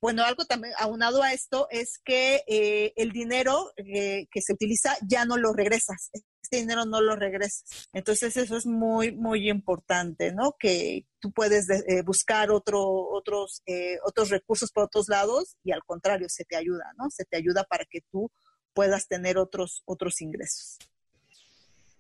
[0.01, 4.97] bueno, algo también aunado a esto es que eh, el dinero eh, que se utiliza
[5.07, 6.11] ya no lo regresas,
[6.43, 7.89] este dinero no lo regresas.
[7.93, 10.57] Entonces eso es muy, muy importante, ¿no?
[10.59, 13.63] Que tú puedes eh, buscar otro, otros,
[14.05, 17.09] otros recursos por otros lados y al contrario, se te ayuda, ¿no?
[17.11, 18.31] Se te ayuda para que tú
[18.75, 20.79] puedas tener otros, otros ingresos.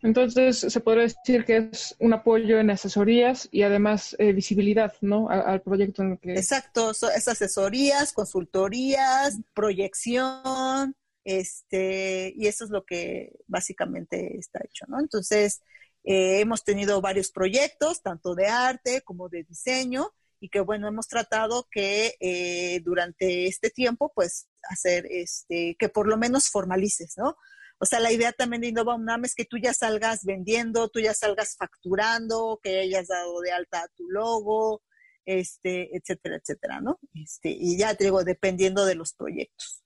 [0.02, 5.28] Entonces, se podría decir que es un apoyo en asesorías y además eh, visibilidad, ¿no?
[5.28, 6.32] al proyecto en el que...
[6.32, 14.98] Exacto, es asesorías, consultorías, proyección, este, y eso es lo que básicamente está hecho, ¿no?
[14.98, 15.62] Entonces,
[16.04, 21.06] eh, hemos tenido varios proyectos, tanto de arte como de diseño, y que bueno, hemos
[21.06, 27.36] tratado que eh, durante este tiempo, pues, hacer, este, que por lo menos formalices, ¿no?
[27.82, 31.00] O sea, la idea también de Innova UNAM es que tú ya salgas vendiendo, tú
[31.00, 34.84] ya salgas facturando, que hayas dado de alta tu logo,
[35.24, 37.00] este, etcétera, etcétera, ¿no?
[37.12, 39.82] Este, y ya te digo, dependiendo de los proyectos.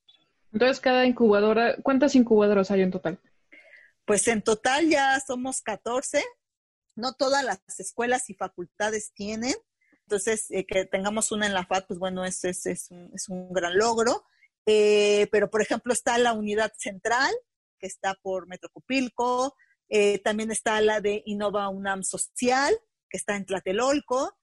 [0.53, 3.19] Entonces, cada incubadora, ¿cuántas incubadoras hay en total?
[4.05, 6.23] Pues en total ya somos 14.
[6.97, 9.55] No todas las escuelas y facultades tienen.
[10.03, 13.31] Entonces, eh, que tengamos una en la FAD, pues bueno, es, es, es, un, es
[13.31, 14.27] un, gran logro.
[14.67, 17.35] Eh, pero, por ejemplo, está la unidad central,
[17.79, 19.55] que está por Metrocupilco,
[19.89, 22.77] eh, también está la de Innova UNAM Social,
[23.09, 24.37] que está en Tlatelolco,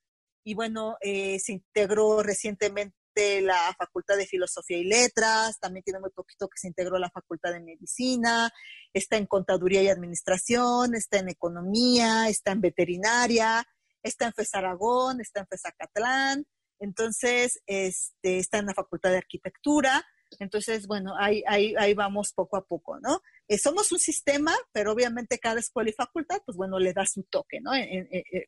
[0.46, 2.94] y bueno, eh, se integró recientemente
[3.42, 7.52] la Facultad de Filosofía y Letras, también tiene muy poquito que se integró la Facultad
[7.52, 8.52] de Medicina,
[8.94, 13.64] está en Contaduría y Administración, está en Economía, está en Veterinaria,
[14.02, 16.46] está en FES Aragón, está en FES Acatlán,
[16.80, 20.04] entonces este, está en la Facultad de Arquitectura,
[20.40, 23.22] entonces, bueno, ahí, ahí, vamos poco a poco, ¿no?
[23.48, 27.24] Eh, somos un sistema, pero obviamente cada escuela y facultad, pues bueno, le da su
[27.24, 27.72] toque, ¿no?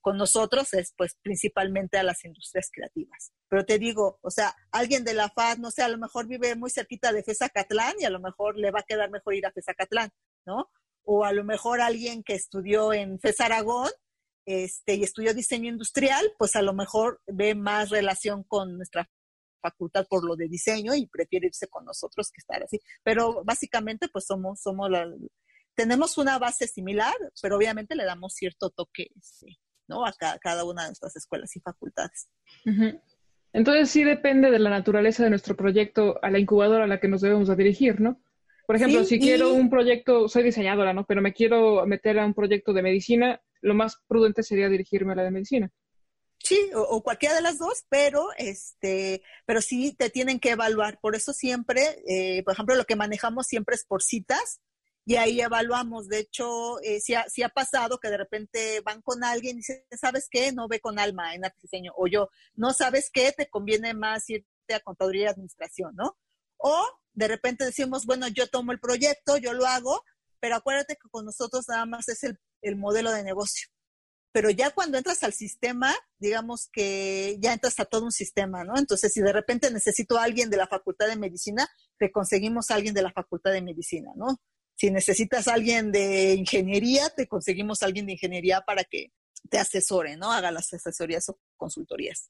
[0.02, 3.32] con nosotros es pues principalmente a las industrias creativas.
[3.50, 6.56] Pero te digo, o sea, alguien de la FAD, no sé, a lo mejor vive
[6.56, 9.52] muy cerquita de Catlán y a lo mejor le va a quedar mejor ir a
[9.52, 10.10] Catlán,
[10.46, 10.70] ¿no?
[11.04, 13.92] O a lo mejor alguien que estudió en FES Aragón
[14.46, 19.10] este, y estudió diseño industrial, pues a lo mejor ve más relación con nuestra
[19.70, 22.80] facultad por lo de diseño y prefiere irse con nosotros que estar así.
[23.04, 25.08] Pero básicamente pues somos, somos la,
[25.76, 30.06] tenemos una base similar, pero obviamente le damos cierto toque este, ¿no?
[30.06, 32.30] a cada, una de nuestras escuelas y facultades.
[33.54, 37.08] Entonces sí depende de la naturaleza de nuestro proyecto a la incubadora a la que
[37.08, 38.22] nos debemos dirigir, ¿no?
[38.68, 41.06] Por ejemplo, si quiero un proyecto, soy diseñadora, ¿no?
[41.06, 45.18] Pero me quiero meter a un proyecto de medicina, lo más prudente sería dirigirme a
[45.18, 45.72] la de medicina.
[46.46, 51.00] Sí, o, cualquiera de las dos, pero este, pero sí te tienen que evaluar.
[51.00, 54.62] Por eso siempre, eh, por ejemplo, lo que manejamos siempre es por citas
[55.06, 56.08] y ahí evaluamos.
[56.08, 60.28] De hecho, eh, si, ha, pasado que de repente van con alguien y dicen, ¿sabes
[60.30, 60.52] qué?
[60.52, 61.94] No ve con alma en arte diseño.
[61.98, 66.16] O yo, no sabes qué, te conviene más irte a contaduría y administración, ¿no?
[66.58, 70.04] O de repente decimos, bueno, yo tomo el proyecto, yo lo hago,
[70.40, 72.22] pero acuérdate que con nosotros nada más es
[72.62, 73.68] el modelo de negocio
[74.36, 78.74] pero ya cuando entras al sistema, digamos que ya entras a todo un sistema, ¿no?
[78.78, 81.66] Entonces, si de repente necesito a alguien de la Facultad de Medicina,
[81.98, 84.42] te conseguimos a alguien de la Facultad de Medicina, ¿no?
[84.76, 89.14] Si necesitas a alguien de ingeniería, te conseguimos alguien de ingeniería para que
[89.50, 90.34] te asesore, ¿no?
[90.34, 92.30] Haga las asesorías o consultorías.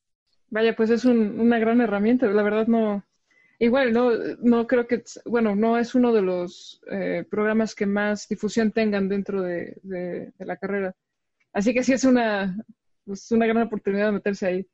[0.52, 2.28] Vaya, pues es una gran herramienta.
[2.28, 3.04] La verdad no,
[3.58, 4.12] igual no,
[4.44, 9.10] no creo que, bueno, no es uno de los eh, programas que más difusión tengan
[9.10, 10.96] dentro de la carrera.
[11.56, 12.54] Así que sí es una,
[13.06, 14.68] pues, una gran oportunidad de meterse ahí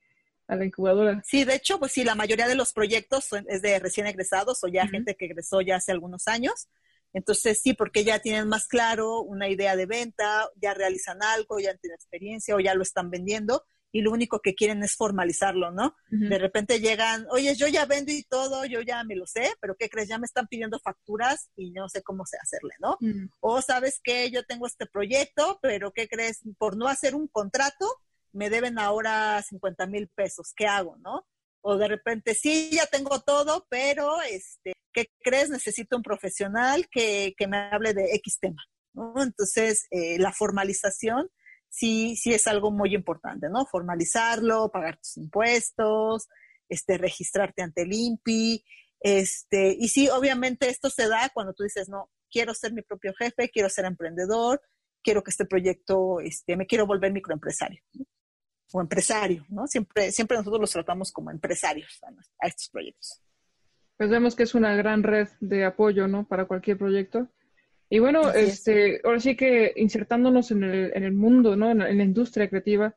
[0.47, 1.21] a la incubadora.
[1.23, 4.67] Sí, de hecho, pues sí, la mayoría de los proyectos es de recién egresados o
[4.67, 6.69] ya gente que egresó ya hace algunos años.
[7.13, 11.75] Entonces sí, porque ya tienen más claro una idea de venta, ya realizan algo, ya
[11.75, 15.95] tienen experiencia o ya lo están vendiendo y lo único que quieren es formalizarlo, ¿no?
[16.09, 19.75] De repente llegan, oye, yo ya vendo y todo, yo ya me lo sé, pero
[19.77, 20.07] ¿qué crees?
[20.07, 22.97] Ya me están pidiendo facturas y no sé cómo hacerle, ¿no?
[23.39, 26.41] O sabes que yo tengo este proyecto, pero ¿qué crees?
[26.57, 27.87] Por no hacer un contrato,
[28.31, 31.27] me deben ahora 50 mil pesos, ¿qué hago, no?
[31.61, 35.49] O de repente, sí, ya tengo todo, pero, este, ¿qué crees?
[35.49, 39.13] Necesito un profesional que, que me hable de X tema, ¿no?
[39.21, 41.29] Entonces, eh, la formalización
[41.71, 43.65] sí, sí es algo muy importante, ¿no?
[43.65, 46.27] Formalizarlo, pagar tus impuestos,
[46.69, 48.63] este, registrarte ante el INPI,
[48.99, 53.13] este, y sí, obviamente esto se da cuando tú dices, no, quiero ser mi propio
[53.17, 54.61] jefe, quiero ser emprendedor,
[55.03, 57.81] quiero que este proyecto, este, me quiero volver microempresario,
[58.71, 59.65] o empresario, ¿no?
[59.65, 62.09] Siempre, siempre nosotros los tratamos como empresarios a,
[62.45, 63.21] a estos proyectos.
[63.97, 66.27] Pues vemos que es una gran red de apoyo, ¿no?
[66.27, 67.27] Para cualquier proyecto.
[67.93, 71.71] Y bueno, este, ahora sí que insertándonos en el, en el mundo, ¿no?
[71.71, 72.95] En, la industria creativa,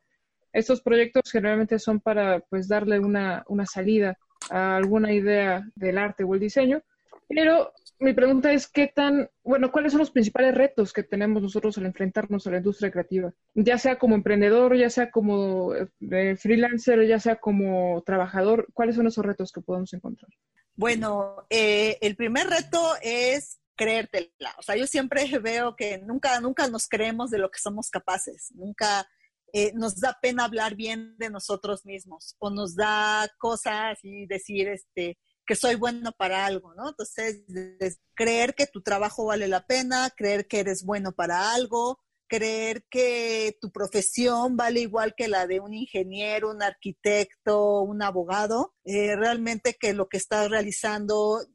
[0.53, 4.17] Estos proyectos generalmente son para pues darle una, una salida
[4.49, 6.81] a alguna idea del arte o el diseño,
[7.27, 11.77] pero mi pregunta es qué tan, bueno, ¿cuáles son los principales retos que tenemos nosotros
[11.77, 13.33] al enfrentarnos a la industria creativa?
[13.53, 19.07] Ya sea como emprendedor, ya sea como eh, freelancer, ya sea como trabajador, ¿cuáles son
[19.07, 20.31] esos retos que podemos encontrar?
[20.77, 24.55] Bueno, eh, el primer reto es creértela.
[24.57, 28.49] O sea, yo siempre veo que nunca, nunca nos creemos de lo que somos capaces.
[28.55, 29.07] Nunca
[29.53, 34.67] eh, nos da pena hablar bien de nosotros mismos o nos da cosas y decir,
[34.67, 36.89] este, que soy bueno para algo, ¿no?
[36.89, 37.43] Entonces,
[38.15, 43.57] creer que tu trabajo vale la pena, creer que eres bueno para algo, creer que
[43.61, 49.75] tu profesión vale igual que la de un ingeniero, un arquitecto, un abogado, eh, realmente
[49.79, 51.45] que lo que estás realizando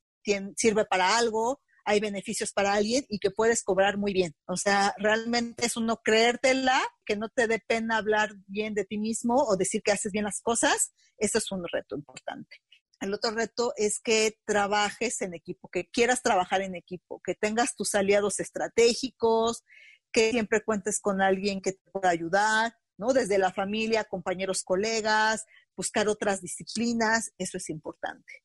[0.56, 4.34] sirve para algo, hay beneficios para alguien y que puedes cobrar muy bien.
[4.46, 8.96] O sea, realmente es uno creértela, que no te dé pena hablar bien de ti
[8.96, 10.92] mismo o decir que haces bien las cosas.
[11.18, 12.58] Eso es un reto importante.
[13.00, 17.74] El otro reto es que trabajes en equipo, que quieras trabajar en equipo, que tengas
[17.74, 19.64] tus aliados estratégicos,
[20.12, 23.12] que siempre cuentes con alguien que te pueda ayudar, ¿no?
[23.12, 28.44] Desde la familia, compañeros, colegas, buscar otras disciplinas, eso es importante.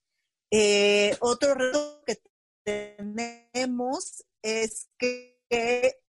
[0.49, 2.17] Eh, otro reto que
[2.65, 5.36] tenemos es que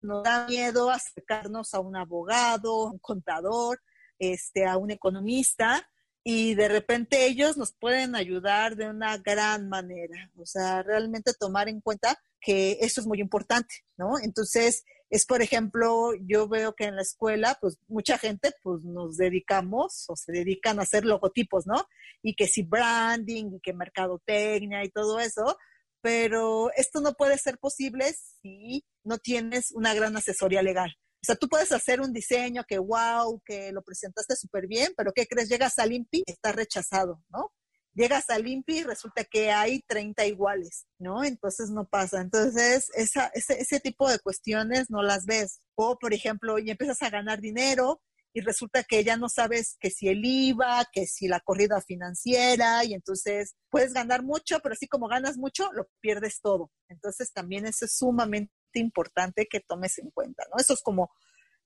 [0.01, 3.81] nos da miedo acercarnos a un abogado, a un contador,
[4.19, 5.89] este, a un economista,
[6.23, 10.31] y de repente ellos nos pueden ayudar de una gran manera.
[10.39, 14.19] O sea, realmente tomar en cuenta que eso es muy importante, ¿no?
[14.23, 19.19] Entonces, es por ejemplo, yo veo que en la escuela, pues mucha gente, pues nos
[19.19, 21.87] dedicamos o se dedican a hacer logotipos, ¿no?
[22.23, 25.59] Y que si branding y que mercadotecnia y todo eso,
[26.05, 30.95] pero esto no puede ser posible si no tienes una gran asesoría legal.
[31.23, 35.13] O sea, tú puedes hacer un diseño que wow, que lo presentaste súper bien, pero
[35.15, 35.49] ¿qué crees?
[35.49, 37.55] Llegas al INPI, está rechazado, ¿no?
[37.95, 41.25] Llegas al INPI y resulta que hay 30 iguales, ¿no?
[41.25, 42.21] Entonces no pasa.
[42.21, 45.61] Entonces, ese tipo de cuestiones no las ves.
[45.75, 48.03] O, por ejemplo, y empiezas a ganar dinero
[48.35, 52.85] y resulta que ya no sabes que si el IVA, que si la corrida financiera,
[52.85, 56.73] y entonces puedes ganar mucho, pero así como ganas mucho, lo pierdes todo.
[56.89, 60.61] Entonces también eso es sumamente importante que tomes en cuenta, ¿no?
[60.61, 61.13] Eso es como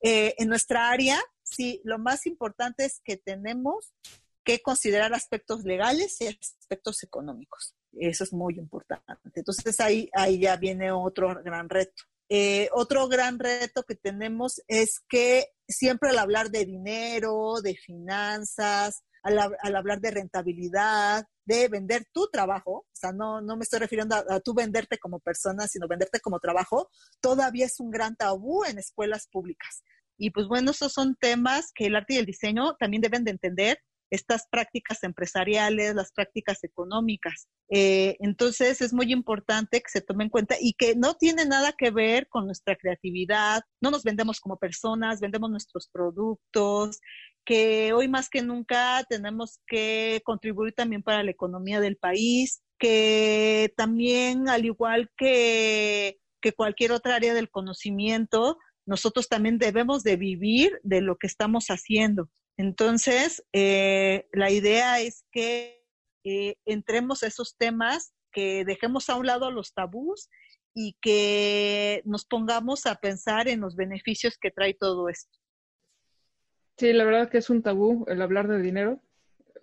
[0.02, 3.94] eh, en nuestra área, sí, lo más importante es que tenemos
[4.44, 7.74] que considerar aspectos legales y aspectos económicos.
[7.92, 9.32] Eso es muy importante.
[9.34, 12.04] Entonces ahí, ahí ya viene otro gran reto.
[12.28, 19.02] Eh, otro gran reto que tenemos es que siempre al hablar de dinero, de finanzas,
[19.22, 24.16] al, hablar de rentabilidad, de vender tu trabajo, o sea, no, no me estoy refiriendo
[24.16, 28.64] a, a, tú venderte como persona, sino venderte como trabajo, todavía es un gran tabú
[28.64, 29.82] en escuelas públicas.
[30.16, 33.30] Y pues bueno, esos son temas que el arte y el diseño también deben de
[33.30, 33.78] entender
[34.10, 37.48] estas prácticas empresariales, las prácticas económicas.
[37.70, 41.72] Eh, entonces es muy importante que se tome en cuenta y que no tiene nada
[41.76, 47.00] que ver con nuestra creatividad, no nos vendemos como personas, vendemos nuestros productos,
[47.44, 53.72] que hoy más que nunca tenemos que contribuir también para la economía del país, que
[53.76, 60.78] también al igual que, que cualquier otra área del conocimiento, nosotros también debemos de vivir
[60.82, 62.28] de lo que estamos haciendo.
[62.58, 65.80] Entonces, eh, la idea es que
[66.24, 70.28] eh, entremos a esos temas, que dejemos a un lado los tabús
[70.74, 75.38] y que nos pongamos a pensar en los beneficios que trae todo esto.
[76.76, 79.00] Sí, la verdad que es un tabú el hablar de dinero.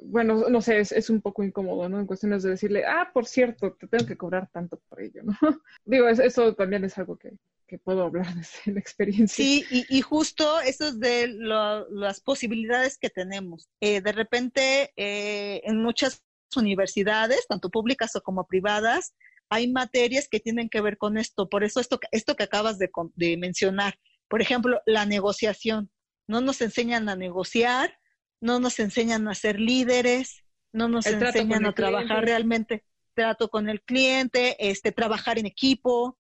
[0.01, 1.99] Bueno, no sé, es, un poco incómodo, ¿no?
[1.99, 5.33] En cuestiones de decirle, ah, por cierto, te tengo que cobrar tanto por ello, ¿no?
[5.85, 7.33] Digo, eso también es algo que,
[7.67, 8.33] que puedo hablar
[8.65, 9.43] de la experiencia.
[9.43, 13.69] Sí, y, justo eso es de las posibilidades que tenemos.
[13.81, 16.23] Eh, de repente, eh, en muchas
[16.55, 19.15] universidades, tanto públicas o como privadas,
[19.49, 21.49] hay materias que tienen que ver con esto.
[21.49, 25.91] Por eso esto, esto que acabas de, de mencionar, por ejemplo, la negociación.
[26.27, 27.99] No nos enseñan a negociar,
[28.41, 33.81] no nos enseñan a ser líderes, no nos enseñan a trabajar realmente trato con el
[33.81, 36.19] cliente, este, trabajar en equipo,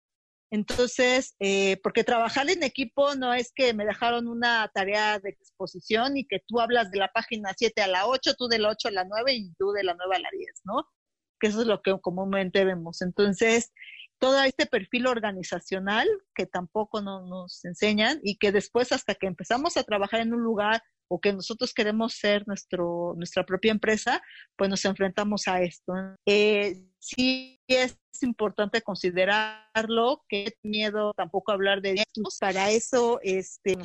[0.50, 6.16] entonces, eh, porque trabajar en equipo no es que me dejaron una tarea de exposición
[6.16, 8.88] y que tú hablas de la página 7 a la 8, tú de la 8
[8.88, 10.86] a la 9 y tú de la 9 a la 10, ¿no?
[11.40, 13.02] Que eso es lo que comúnmente vemos.
[13.02, 13.72] Entonces,
[14.18, 19.84] todo este perfil organizacional que tampoco nos enseñan y que después hasta que empezamos a
[19.84, 24.22] trabajar en un lugar o que nosotros queremos ser nuestro, nuestra propia empresa,
[24.56, 25.92] pues nos enfrentamos a esto.
[26.26, 32.22] Eh, sí es importante considerarlo, que miedo tampoco hablar de esto.
[32.40, 33.76] Para eso, este,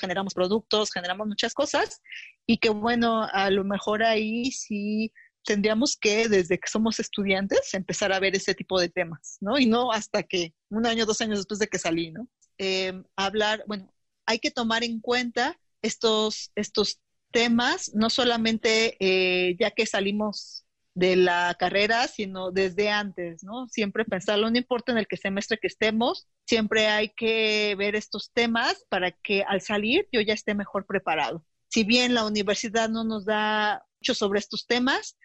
[0.00, 2.00] generamos productos, generamos muchas cosas
[2.46, 5.12] y que bueno, a lo mejor ahí sí
[5.44, 9.58] tendríamos que, desde que somos estudiantes, empezar a ver ese tipo de temas, ¿no?
[9.58, 12.28] Y no hasta que un año, dos años después de que salí, ¿no?
[12.58, 13.94] Em, hablar, bueno,
[14.26, 20.66] hay que tomar en cuenta estos, estos temas, no solamente eh, ya que salimos
[21.00, 23.66] de la carrera, sino desde antes, ¿no?
[23.68, 28.32] Siempre pensarlo, no importa en el que semestre que estemos, siempre hay que ver estos
[28.34, 31.42] temas para que al salir yo ya esté mejor preparado.
[31.68, 35.16] Si bien la universidad no nos da mucho sobre estos temas,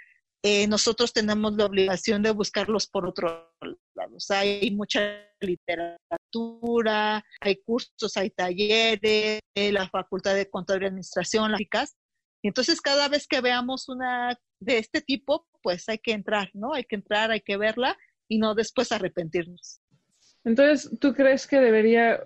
[0.43, 3.51] eh, nosotros tenemos la obligación de buscarlos por otro
[3.95, 4.17] lado.
[4.29, 5.01] hay mucha
[5.41, 11.97] literatura, hay cursos, hay talleres, eh, la Facultad de Contaduría y Administración, las chicas.
[12.41, 16.75] Y entonces cada vez que veamos una de este tipo, pues hay que entrar, ¿no?
[16.75, 17.97] Hay que entrar, hay que verla
[18.27, 19.81] y no después arrepentirnos.
[20.43, 22.23] Entonces, ¿tú crees que debería,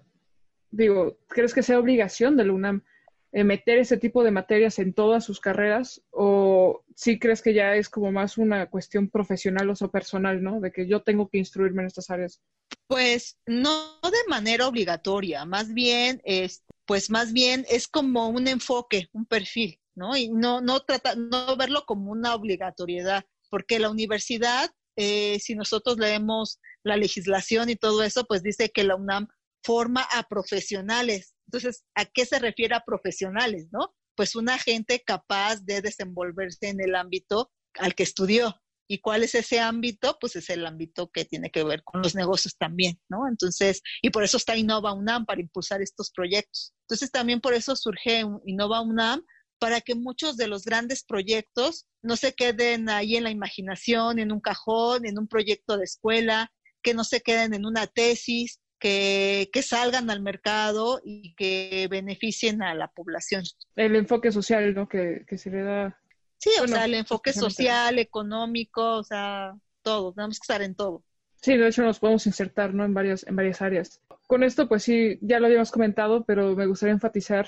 [0.72, 2.84] digo, crees que sea obligación de la UNAM
[3.32, 7.76] eh, meter ese tipo de materias en todas sus carreras o si crees que ya
[7.76, 10.60] es como más una cuestión profesional o personal, ¿no?
[10.60, 12.42] De que yo tengo que instruirme en estas áreas.
[12.88, 19.08] Pues no de manera obligatoria, más bien es, pues más bien es como un enfoque,
[19.14, 20.18] un perfil, ¿no?
[20.18, 25.98] Y no, no trata, no verlo como una obligatoriedad, porque la universidad, eh, si nosotros
[26.00, 29.28] leemos la legislación y todo eso, pues dice que la UNAM
[29.62, 33.96] forma a profesionales entonces, ¿a qué se refiere a profesionales, no?
[34.16, 38.56] Pues una gente capaz de desenvolverse en el ámbito al que estudió.
[38.88, 40.18] ¿Y cuál es ese ámbito?
[40.22, 43.28] Pues es el ámbito que tiene que ver con los negocios también, ¿no?
[43.28, 46.76] Entonces, y por eso está Innova UNAM para impulsar estos proyectos.
[46.84, 49.24] Entonces, también por eso surge Innova UNAM
[49.60, 54.32] para que muchos de los grandes proyectos no se queden ahí en la imaginación, en
[54.32, 56.52] un cajón, en un proyecto de escuela,
[56.82, 62.74] que no se queden en una tesis, que, salgan al mercado y que beneficien a
[62.74, 63.44] la población.
[63.76, 64.88] El enfoque social, ¿no?
[64.88, 66.00] Que, se le da.
[66.38, 71.04] Sí, o sea, el enfoque social, económico, o sea, todo, tenemos que estar en todo.
[71.42, 72.84] Sí, de hecho nos podemos insertar, ¿no?
[72.84, 74.02] En varias, en varias áreas.
[74.28, 77.48] Con esto, pues sí, ya lo habíamos comentado, pero me gustaría enfatizar.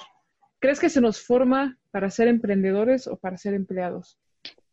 [0.62, 4.20] ¿Crees que se nos forma para ser emprendedores o para ser empleados?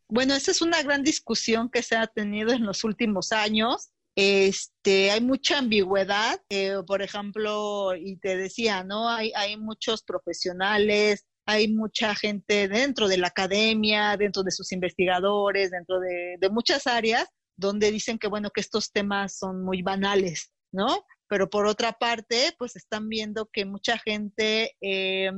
[0.07, 3.89] Bueno, esa es una gran discusión que se ha tenido en los últimos años.
[4.15, 9.09] Este, hay mucha ambigüedad, eh, por ejemplo, y te decía, ¿no?
[9.09, 15.99] Hay, muchos profesionales, hay mucha gente dentro de la academia, dentro de sus investigadores, dentro
[15.99, 21.03] de, de muchas áreas, donde dicen que, bueno, que estos temas son muy banales, ¿no?
[21.29, 25.31] Pero por otra parte, pues están viendo que mucha gente, eh,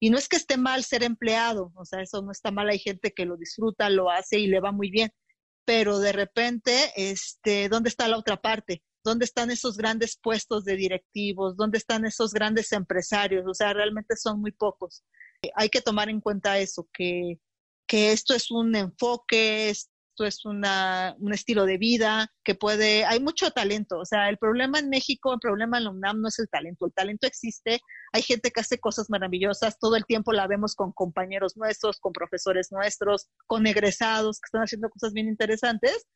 [0.00, 2.78] y no es que esté mal ser empleado, o sea, eso no está mal, hay
[2.78, 5.10] gente que lo disfruta, lo hace y le va muy bien,
[5.64, 8.82] pero de repente, este, ¿dónde está la otra parte?
[9.04, 11.56] ¿Dónde están esos grandes puestos de directivos?
[11.56, 13.44] ¿Dónde están esos grandes empresarios?
[13.46, 15.02] O sea, realmente son muy pocos.
[15.56, 17.40] Hay que tomar en cuenta eso, que,
[17.88, 19.72] que esto es un enfoque,
[20.24, 24.78] es una, un estilo de vida que puede, hay mucho talento, o sea, el problema
[24.78, 27.80] en México, el problema en la UNAM no es el talento, el talento existe,
[28.12, 32.12] hay gente que hace cosas maravillosas, todo el tiempo la vemos con compañeros nuestros, con
[32.12, 36.06] profesores nuestros, con egresados que están haciendo cosas bien interesantes,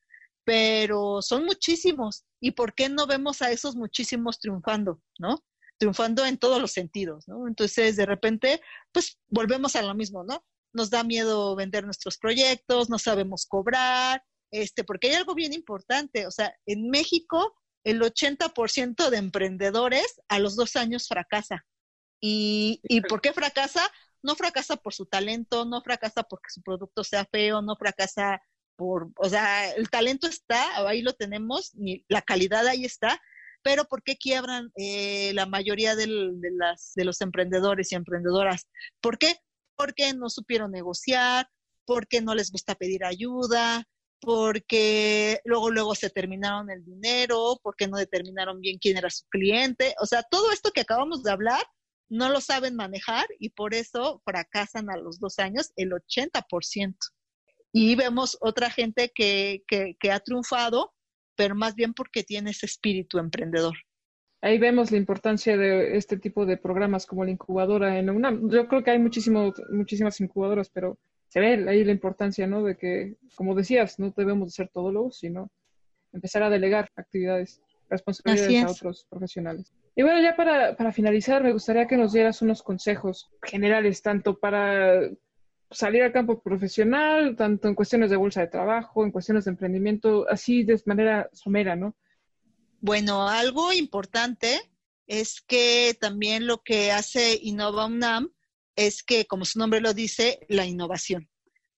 [0.45, 5.43] pero son muchísimos, ¿y por qué no vemos a esos muchísimos triunfando, no?
[5.79, 7.47] triunfando en todos los sentidos, ¿no?
[7.47, 8.61] Entonces, de repente,
[8.93, 10.43] pues volvemos a lo mismo, ¿no?
[10.77, 14.23] Nos da miedo vender nuestros proyectos, no sabemos cobrar,
[14.53, 17.55] este, porque hay algo bien importante, o sea, en México
[17.85, 21.65] el 80% de emprendedores a los dos años fracasa.
[22.21, 23.83] ¿Y, ¿Y por qué fracasa?
[24.23, 28.41] No fracasa por su talento, no fracasa porque su producto sea feo, no fracasa
[28.77, 31.73] por, o sea, el talento está, ahí lo tenemos,
[32.09, 33.21] la calidad ahí está,
[33.63, 38.69] pero ¿por qué quiebran eh, la mayoría de, de los emprendedores y emprendedoras?
[39.01, 39.37] ¿Por qué?
[39.77, 41.49] Porque no supieron negociar,
[41.85, 43.85] porque no les gusta pedir ayuda,
[44.21, 49.95] porque luego luego se terminaron el dinero, porque no determinaron bien quién era su cliente,
[50.01, 51.63] o sea, todo esto que acabamos de hablar
[52.09, 56.97] no lo saben manejar y por eso fracasan a los dos años el 80%.
[57.73, 60.95] Y vemos otra gente que, que, que ha triunfado,
[61.35, 63.77] pero más bien porque tiene ese espíritu emprendedor
[64.41, 68.69] ahí vemos la importancia de este tipo de programas como la incubadora en una Yo
[68.69, 72.63] creo que hay muchísimo, muchísimas incubadoras, pero se ve ahí la importancia, ¿no?
[72.63, 75.51] De que, como decías, no debemos ser todólogos, sino
[76.13, 77.61] empezar a delegar actividades.
[77.89, 79.73] responsabilidades a otros profesionales.
[79.95, 84.39] Y bueno, ya para, para finalizar, me gustaría que nos dieras unos consejos generales, tanto
[84.39, 85.01] para
[85.71, 90.27] salir al campo profesional, tanto en cuestiones de bolsa de trabajo, en cuestiones de emprendimiento,
[90.29, 91.97] así de manera somera, ¿no?
[92.87, 94.61] Bueno, algo importante
[95.09, 98.33] es que también lo que hace Innova UNAM
[98.77, 101.29] es que, como su nombre lo dice, la innovación.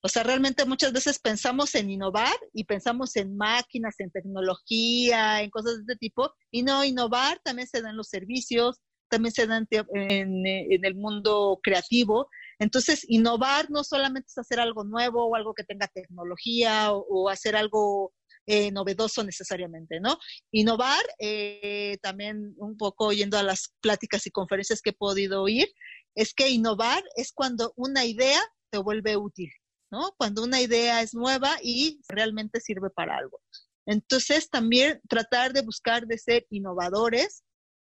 [0.02, 5.48] O sea, realmente muchas veces pensamos en innovar y pensamos en máquinas, en tecnología, en
[5.48, 8.78] cosas de este tipo, y no, innovar también se da en los servicios,
[9.08, 12.28] también se da en, el mundo creativo.
[12.58, 17.56] Entonces, innovar no solamente es hacer algo nuevo o algo que tenga tecnología o, hacer
[17.56, 18.12] algo
[18.50, 20.18] eh, novedoso necesariamente, ¿no?
[20.52, 25.68] Innovar, eh, también un poco oyendo a las pláticas y conferencias que he podido oír,
[26.14, 28.40] es que innovar es cuando una idea
[28.70, 29.50] te vuelve útil.
[29.90, 30.12] ¿no?
[30.16, 33.40] Cuando una idea es nueva y realmente sirve para algo.
[33.86, 37.44] Entonces, también tratar de buscar de ser innovadores,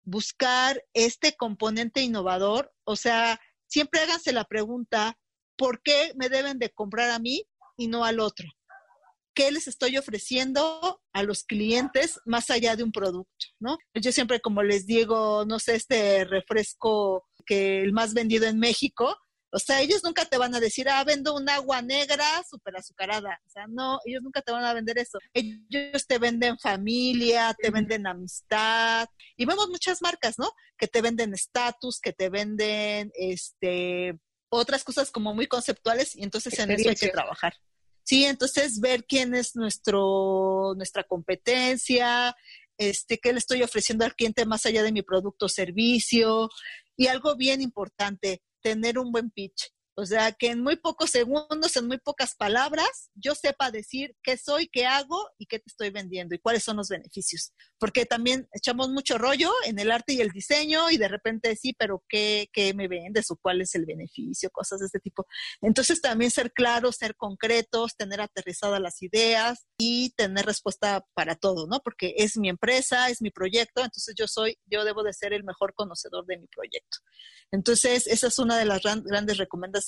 [0.05, 5.19] buscar este componente innovador, o sea, siempre háganse la pregunta,
[5.57, 7.45] ¿por qué me deben de comprar a mí
[7.77, 8.49] y no al otro?
[9.39, 13.79] ¿Qué les estoy ofreciendo a los clientes más allá de un producto, ¿no?
[13.95, 19.17] Yo siempre, como les digo, no sé, este refresco que el más vendido en México,
[19.53, 23.41] o sea, ellos nunca te van a decir, ah, vendo un agua negra súper azucarada.
[23.47, 25.21] O sea, no, ellos nunca te van a vender eso.
[25.33, 29.07] Ellos te venden familia, te venden amistad.
[29.37, 30.51] Y vemos muchas marcas, ¿no?
[30.77, 34.19] Que te venden estatus, que te venden, este,
[34.49, 37.55] otras cosas como muy conceptuales y entonces en eso hay que trabajar.
[38.09, 42.35] Sí, entonces ver quién es nuestro, nuestra competencia,
[42.79, 46.49] este, qué le estoy ofreciendo al cliente más allá de mi producto o servicio.
[46.97, 49.75] Y algo bien importante, tener un buen pitch.
[50.01, 54.37] O sea, que en muy pocos segundos, en muy pocas palabras, yo sepa decir qué
[54.37, 57.53] soy, qué hago y qué te estoy vendiendo y cuáles son los beneficios.
[57.81, 61.75] Porque también echamos mucho rollo en el arte y el diseño y de repente sí,
[61.77, 64.51] pero ¿qué, qué me vendes o cuál es el beneficio?
[64.51, 65.27] Cosas de este tipo.
[65.63, 71.67] Entonces también ser claros, ser concretos, tener aterrizadas las ideas y tener respuesta para todo,
[71.67, 71.81] ¿no?
[71.81, 75.43] Porque es mi empresa, es mi proyecto, entonces yo soy, yo debo de ser el
[75.43, 76.99] mejor conocedor de mi proyecto.
[77.51, 79.88] Entonces, esa es una de las grandes recomendaciones.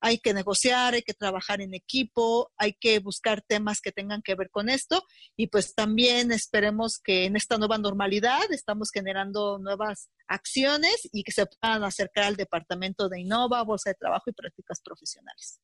[0.00, 4.34] Hay que negociar, hay que trabajar en equipo, hay que buscar temas que tengan que
[4.34, 5.02] ver con esto
[5.36, 11.32] y pues también esperemos que en esta nueva normalidad estamos generando nuevas acciones y que
[11.32, 15.60] se puedan acercar al departamento de Innova, Bolsa de Trabajo y Prácticas Profesionales.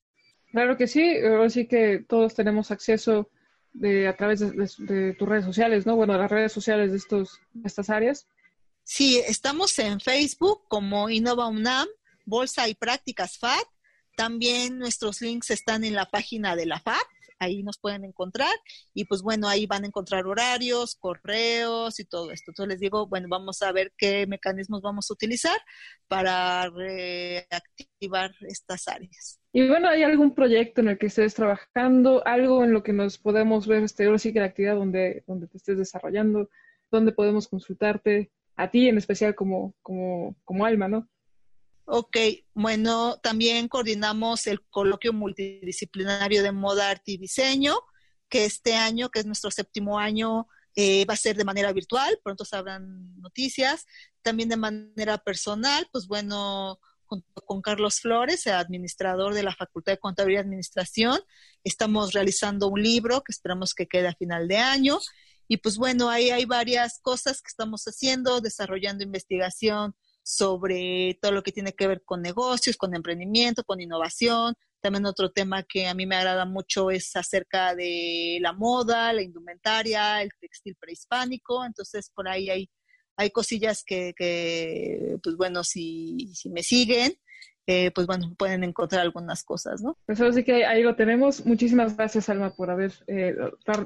[0.50, 3.30] Claro que sí, así que todos tenemos acceso
[3.72, 5.96] de, a través de, tus redes sociales, ¿no?
[5.96, 8.28] Bueno, las redes sociales de, estos, de estas áreas.
[8.84, 11.88] Sí, estamos en Facebook como Innova UNAM,
[12.24, 13.64] Bolsa y Prácticas FAT.
[14.16, 17.00] También nuestros links están en la página de la FAT,
[17.38, 18.54] ahí nos pueden encontrar
[18.94, 22.50] y pues bueno, ahí van a encontrar horarios, correos y todo esto.
[22.50, 25.58] Entonces les digo, bueno, vamos a ver qué mecanismos vamos a utilizar
[26.08, 29.40] para reactivar estas áreas.
[29.52, 33.18] Y bueno, ¿hay algún proyecto en el que estés trabajando, algo en lo que nos
[33.18, 36.50] podemos ver, este, ahora sí que la actividad donde, donde te estés desarrollando,
[36.90, 38.30] donde podemos consultarte?
[38.56, 41.08] a ti en especial como, como, como alma, ¿no?
[41.84, 42.16] Ok,
[42.54, 47.76] bueno, también coordinamos el coloquio multidisciplinario de moda, arte y diseño,
[48.28, 52.18] que este año, que es nuestro séptimo año, eh, va a ser de manera virtual,
[52.22, 53.84] pronto sabrán noticias.
[54.22, 59.98] También de manera personal, pues bueno, junto con Carlos Flores, administrador de la Facultad de
[59.98, 61.20] Contabilidad y Administración,
[61.64, 64.98] estamos realizando un libro que esperamos que quede a final de año
[65.48, 71.42] y pues bueno, ahí hay varias cosas que estamos haciendo, desarrollando investigación sobre todo lo
[71.42, 74.54] que tiene que ver con negocios, con emprendimiento, con innovación.
[74.80, 79.22] También otro tema que a mí me agrada mucho es acerca de la moda, la
[79.22, 81.64] indumentaria, el textil prehispánico.
[81.64, 82.70] Entonces, por ahí hay,
[83.16, 84.14] hay cosillas que,
[85.22, 87.14] pues bueno, si, si me siguen,
[87.66, 89.96] eh, pues bueno, pueden encontrar algunas cosas, ¿no?
[90.04, 91.46] Pues ahora sí que ahí lo tenemos.
[91.46, 93.36] Muchísimas gracias, Alma, por haber, eh,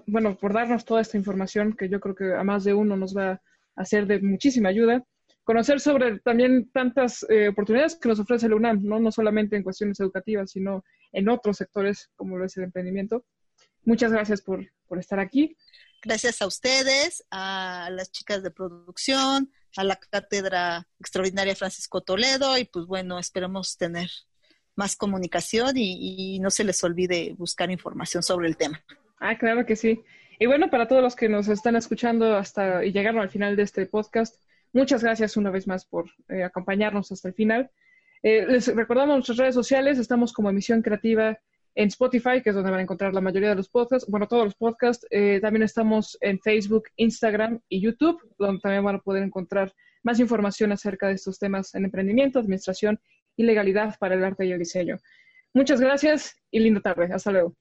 [0.07, 3.15] bueno, por darnos toda esta información que yo creo que a más de uno nos
[3.15, 3.43] va
[3.75, 5.05] a ser de muchísima ayuda.
[5.47, 8.99] Conocer sobre también tantas eh, oportunidades que nos ofrece la UNAM, ¿no?
[8.99, 13.25] no solamente en cuestiones educativas, sino en otros sectores como lo es el emprendimiento.
[13.85, 15.57] Muchas gracias por, por estar aquí.
[16.03, 22.65] Gracias a ustedes, a las chicas de producción, a la cátedra extraordinaria Francisco Toledo y
[22.65, 24.11] pues bueno, esperemos tener
[24.75, 28.83] más comunicación y, no se les olvide buscar información sobre el tema.
[29.21, 30.03] Ah, claro que sí.
[30.41, 33.63] Y bueno, para todos los que nos están escuchando hasta y llegaron al final de
[33.63, 34.37] este podcast,
[34.77, 37.71] muchas gracias una vez más por eh, acompañarnos hasta el final.
[38.23, 41.39] Eh, les recordamos nuestras redes sociales, estamos como Emisión Creativa
[41.75, 44.45] en Spotify, que es donde van a encontrar la mayoría de los podcasts, bueno, todos
[44.45, 45.07] los podcasts.
[45.11, 49.73] Eh, también estamos en Facebook, Instagram y YouTube, donde también van a poder encontrar
[50.03, 53.01] más información acerca de estos temas en emprendimiento, administración
[53.37, 54.99] y legalidad para el arte y el diseño.
[55.53, 57.09] Muchas gracias y linda tarde.
[57.13, 57.57] Hasta luego.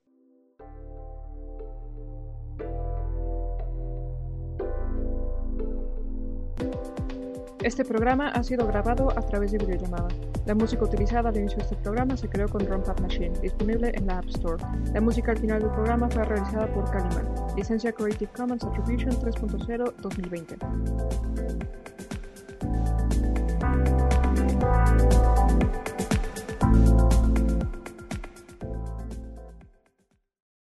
[7.65, 10.07] Este programa ha sido grabado a través de videollamada.
[10.45, 14.05] La música utilizada al inicio de este programa se creó con Rumpad Machine, disponible en
[14.05, 14.63] la App Store.
[14.93, 17.27] La música al final del programa fue realizada por Kaliman.
[17.57, 20.57] Licencia Creative Commons Attribution 3.0 2020.